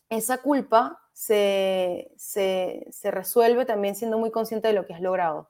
[0.09, 2.11] esa culpa se,
[3.03, 5.49] resuelve también siendo muy consciente de lo que has logrado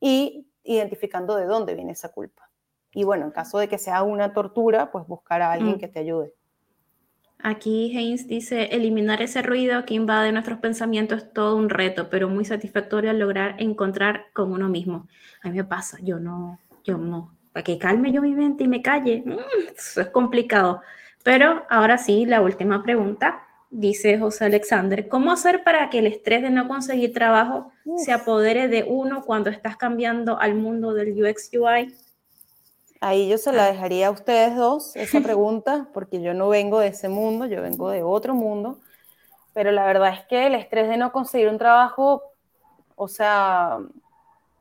[0.00, 2.50] y identificando de dónde viene esa culpa.
[2.92, 5.78] Y bueno, en caso de que sea una tortura, pues buscar a alguien mm.
[5.78, 6.34] que te ayude.
[7.42, 12.28] Aquí Haynes dice, eliminar ese ruido que invade nuestros pensamientos es todo un reto, pero
[12.28, 15.08] muy satisfactorio al lograr encontrar con uno mismo.
[15.42, 18.68] A mí me pasa, yo no, yo no, para que calme yo mi mente y
[18.68, 19.38] me calle, mm,
[19.74, 20.82] eso es complicado.
[21.22, 26.42] Pero ahora sí, la última pregunta dice José Alexander, ¿cómo hacer para que el estrés
[26.42, 31.50] de no conseguir trabajo se apodere de uno cuando estás cambiando al mundo del UX
[31.54, 31.94] UI?
[33.00, 33.72] Ahí yo se la ah.
[33.72, 37.90] dejaría a ustedes dos, esa pregunta, porque yo no vengo de ese mundo, yo vengo
[37.90, 38.78] de otro mundo,
[39.54, 42.22] pero la verdad es que el estrés de no conseguir un trabajo,
[42.96, 43.78] o sea,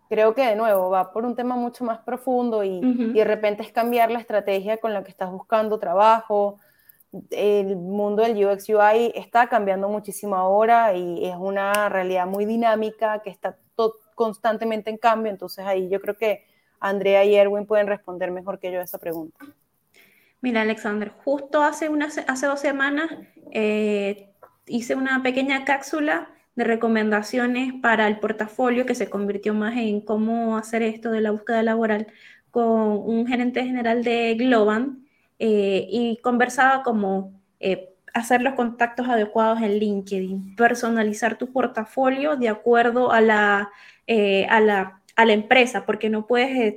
[0.07, 3.63] creo que de nuevo va por un tema mucho más profundo y, y, de repente
[3.63, 6.57] es cambiar la estrategia con la que estás buscando trabajo.
[7.31, 13.21] El mundo del UX UI está cambiando muchísimo ahora y es una realidad muy dinámica
[13.23, 13.57] que está
[14.15, 15.31] constantemente en cambio.
[15.31, 16.45] Entonces ahí yo creo que
[16.79, 19.45] Andrea y Erwin pueden responder mejor que yo a esa pregunta.
[20.41, 23.09] Mira, Alexander, justo hace, una, hace dos semanas
[23.51, 24.29] eh,
[24.67, 30.57] hice una pequeña cápsula de recomendaciones para el portafolio que se convirtió más en cómo
[30.57, 32.07] hacer esto de la búsqueda laboral
[32.51, 35.08] con un gerente general de Globan
[35.39, 42.49] eh, y conversaba como eh, hacer los contactos adecuados en LinkedIn, personalizar tu portafolio de
[42.49, 43.69] acuerdo a la,
[44.07, 46.75] a la, a la empresa, porque no puedes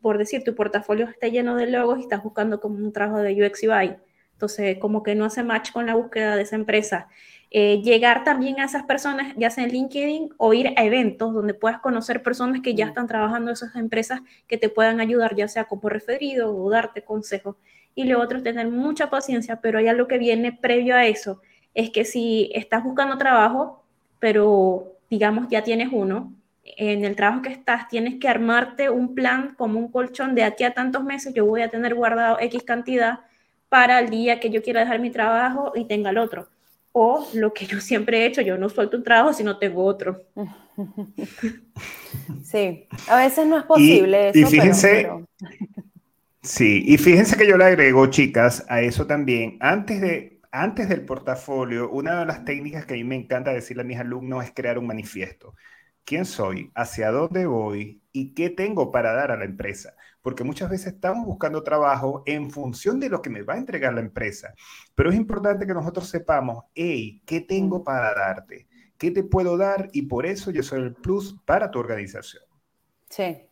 [0.00, 3.44] por decir, tu portafolio está lleno de logos y estás buscando como un trabajo de
[3.44, 3.96] UX UI.
[4.32, 7.08] Entonces, como que no hace match con la búsqueda de esa empresa.
[7.50, 11.54] Eh, llegar también a esas personas, ya sea en LinkedIn o ir a eventos donde
[11.54, 12.88] puedas conocer personas que ya mm.
[12.88, 17.02] están trabajando en esas empresas que te puedan ayudar, ya sea como referido o darte
[17.02, 17.56] consejos.
[17.98, 21.42] Y lo otro es tener mucha paciencia, pero hay algo que viene previo a eso,
[21.74, 23.82] es que si estás buscando trabajo,
[24.20, 26.32] pero digamos ya tienes uno,
[26.62, 30.62] en el trabajo que estás, tienes que armarte un plan como un colchón de aquí
[30.62, 33.18] a tantos meses, yo voy a tener guardado X cantidad
[33.68, 36.46] para el día que yo quiera dejar mi trabajo y tenga el otro.
[36.92, 39.84] O lo que yo siempre he hecho, yo no suelto un trabajo si no tengo
[39.84, 40.22] otro.
[42.44, 44.38] Sí, a veces no es posible y, eso.
[44.38, 45.10] Y fíjense,
[46.48, 51.04] sí, y fíjense que yo le agrego, chicas, a eso también, antes de antes del
[51.04, 54.52] portafolio, una de las técnicas que a mí me encanta decirle a mis alumnos es
[54.54, 55.54] crear un manifiesto
[56.08, 59.94] quién soy, hacia dónde voy y qué tengo para dar a la empresa.
[60.22, 63.92] Porque muchas veces estamos buscando trabajo en función de lo que me va a entregar
[63.92, 64.54] la empresa.
[64.94, 68.66] Pero es importante que nosotros sepamos, hey, ¿qué tengo para darte?
[68.96, 69.90] ¿Qué te puedo dar?
[69.92, 72.42] Y por eso yo soy el plus para tu organización.
[73.10, 73.47] Sí.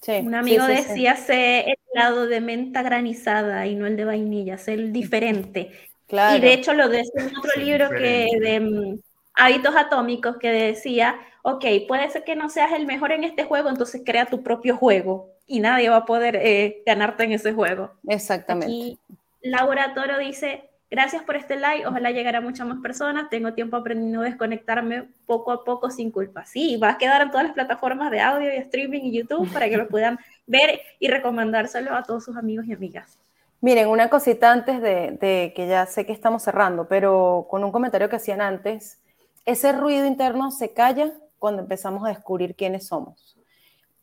[0.00, 4.58] Sí, Un amigo decía, sé el lado de menta granizada y no el de vainilla,
[4.58, 5.72] sé el diferente.
[6.06, 6.36] Claro.
[6.36, 8.98] Y de hecho lo decía en otro libro que de mm,
[9.34, 13.68] hábitos atómicos que decía, ok, puede ser que no seas el mejor en este juego,
[13.68, 17.92] entonces crea tu propio juego y nadie va a poder eh, ganarte en ese juego.
[18.08, 18.72] Exactamente.
[18.72, 18.98] Y
[19.42, 23.76] Laura Toro dice, gracias por este like, ojalá llegara a muchas más personas, tengo tiempo
[23.76, 26.44] aprendiendo a desconectarme poco a poco sin culpa.
[26.44, 29.68] Sí, va a quedar en todas las plataformas de audio y streaming y YouTube para
[29.68, 33.18] que lo puedan ver y recomendárselo a todos sus amigos y amigas.
[33.60, 37.72] Miren, una cosita antes de, de que ya sé que estamos cerrando, pero con un
[37.72, 39.00] comentario que hacían antes,
[39.44, 43.35] ese ruido interno se calla cuando empezamos a descubrir quiénes somos.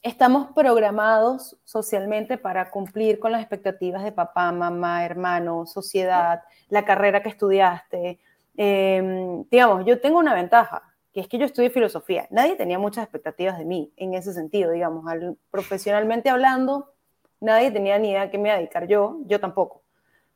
[0.04, 7.24] Estamos programados socialmente para cumplir con las expectativas de papá, mamá, hermano, sociedad, la carrera
[7.24, 8.20] que estudiaste.
[8.58, 10.84] Em, digamos, yo tengo una ventaja,
[11.14, 12.28] que es que yo estudié filosofía.
[12.32, 15.06] Nadie tenía muchas expectativas de mí en ese sentido, digamos,
[15.50, 16.94] profesionalmente hablando,
[17.40, 19.84] nadie tenía ni idea a qué me iba dedicar yo, yo tampoco.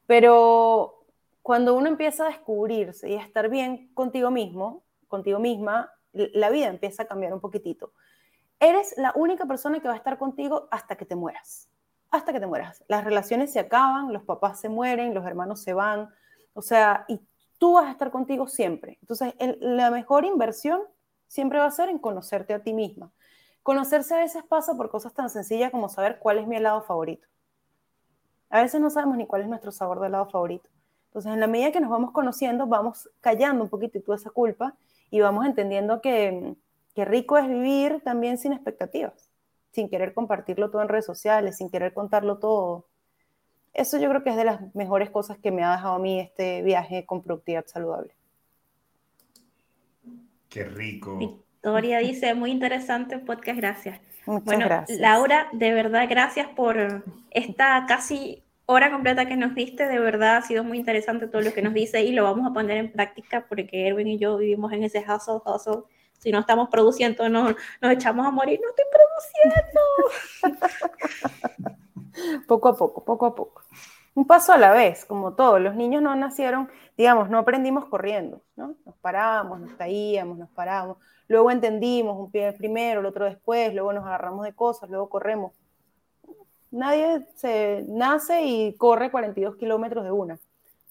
[0.06, 1.04] Pero
[1.42, 6.68] cuando uno empieza a descubrirse y a estar bien contigo mismo, contigo misma, la vida
[6.68, 7.92] empieza a cambiar un poquitito.
[8.60, 11.70] Eres la única persona que va a estar contigo hasta que te mueras.
[12.10, 12.84] Hasta que te mueras.
[12.88, 16.10] Las relaciones se acaban, los papás se mueren, los hermanos se van.
[16.54, 17.22] O sea, y
[17.58, 18.98] tú vas a estar contigo siempre.
[19.02, 20.82] Entonces, la mejor inversión
[21.28, 23.12] siempre va a ser en conocerte a ti misma.
[23.62, 27.28] Conocerse a veces pasa por cosas tan sencillas como saber cuál es mi helado favorito.
[28.50, 30.70] A veces no sabemos ni cuál es nuestro sabor de helado favorito.
[31.08, 34.76] Entonces, en la medida que nos vamos conociendo, vamos callando un poquitito esa culpa
[35.10, 36.56] y vamos entendiendo que,
[36.98, 39.30] que rico es vivir también sin expectativas,
[39.70, 42.88] sin querer compartirlo todo en redes sociales, sin querer contarlo todo.
[43.76, 46.20] Eso yo creo que es de las mejores cosas que me ha dejado a mí
[46.20, 48.16] este viaje con productividad saludable.
[50.50, 51.20] Qué rico.
[51.20, 54.02] Victoria dice, muy interesante podcast, gracias.
[54.26, 55.00] Muchas bueno, gracias.
[55.00, 60.42] Laura, de verdad, gracias por esta casi hora completa que nos diste, de verdad ha
[60.42, 63.46] sido muy interesante todo lo que nos dice y lo vamos a poner en práctica
[63.48, 65.84] porque Erwin y yo vivimos en ese hustle, hustle.
[66.18, 68.60] Si no estamos produciendo, nos, nos echamos a morir.
[68.62, 68.86] No estoy
[70.42, 70.82] produciendo.
[72.48, 73.62] poco a poco, poco a poco.
[74.16, 75.60] Un paso a la vez, como todo.
[75.60, 78.76] Los niños no nacieron, digamos, no aprendimos corriendo, ¿no?
[78.86, 80.98] Nos parábamos, nos caíamos, nos parábamos.
[81.28, 85.52] Luego entendimos un pie primero, el otro después, luego nos agarramos de cosas, luego corremos
[86.72, 90.38] Nadie se nace y corre 42 kilómetros de una,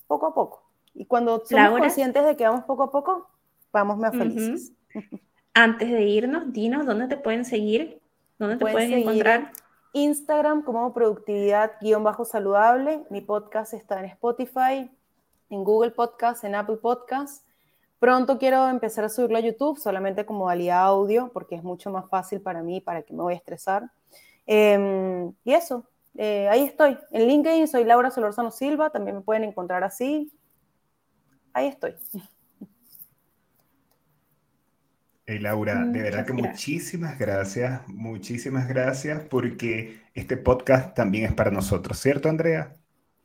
[0.07, 0.62] poco a poco.
[0.95, 3.29] Y cuando somos conscientes de que vamos poco a poco,
[3.72, 4.72] vamos más felices.
[5.55, 8.01] Antes de irnos, dinos dónde te pueden seguir,
[8.38, 9.51] dónde te pueden, encontrar.
[9.92, 13.05] Instagram como productividad-saludable.
[13.09, 14.90] Mi podcast está en Spotify,
[15.49, 17.47] en Google Podcast, en Apple Podcast.
[17.99, 22.07] Pronto quiero empezar a subirlo a YouTube, solamente como valía audio, porque es mucho más
[22.11, 23.90] fácil para mí, para que me voy a estresar.
[24.44, 26.99] Em, y eso, eh, ahí estoy.
[27.11, 30.30] En LinkedIn soy Laura Solorzano Silva, también me pueden encontrar así.
[31.55, 31.94] Ahí estoy.
[35.29, 41.51] Hey Laura, de verdad que muchísimas gracias, muchísimas gracias porque este podcast también es para
[41.51, 42.77] nosotros, ¿cierto Andrea?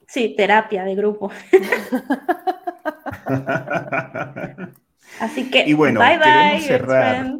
[0.07, 1.31] Sí, terapia de grupo.
[5.19, 7.37] Así que, y bueno, bye bye, cerrar.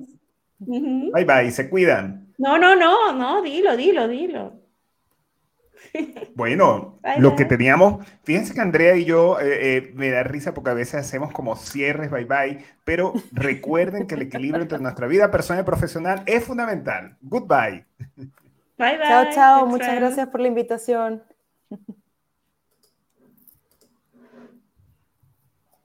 [0.60, 2.32] Bye bye, se cuidan.
[2.38, 4.61] No, no, no, no, dilo, dilo, dilo.
[6.36, 10.70] Bueno, lo que teníamos, fíjense que Andrea y yo eh, eh, me da risa porque
[10.70, 15.30] a veces hacemos como cierres, bye bye, pero recuerden que el equilibrio entre nuestra vida
[15.30, 17.18] personal y profesional es fundamental.
[17.22, 17.86] Goodbye.
[18.78, 19.08] Bye bye.
[19.08, 19.66] Chao, chao.
[19.68, 21.24] Muchas gracias por la invitación.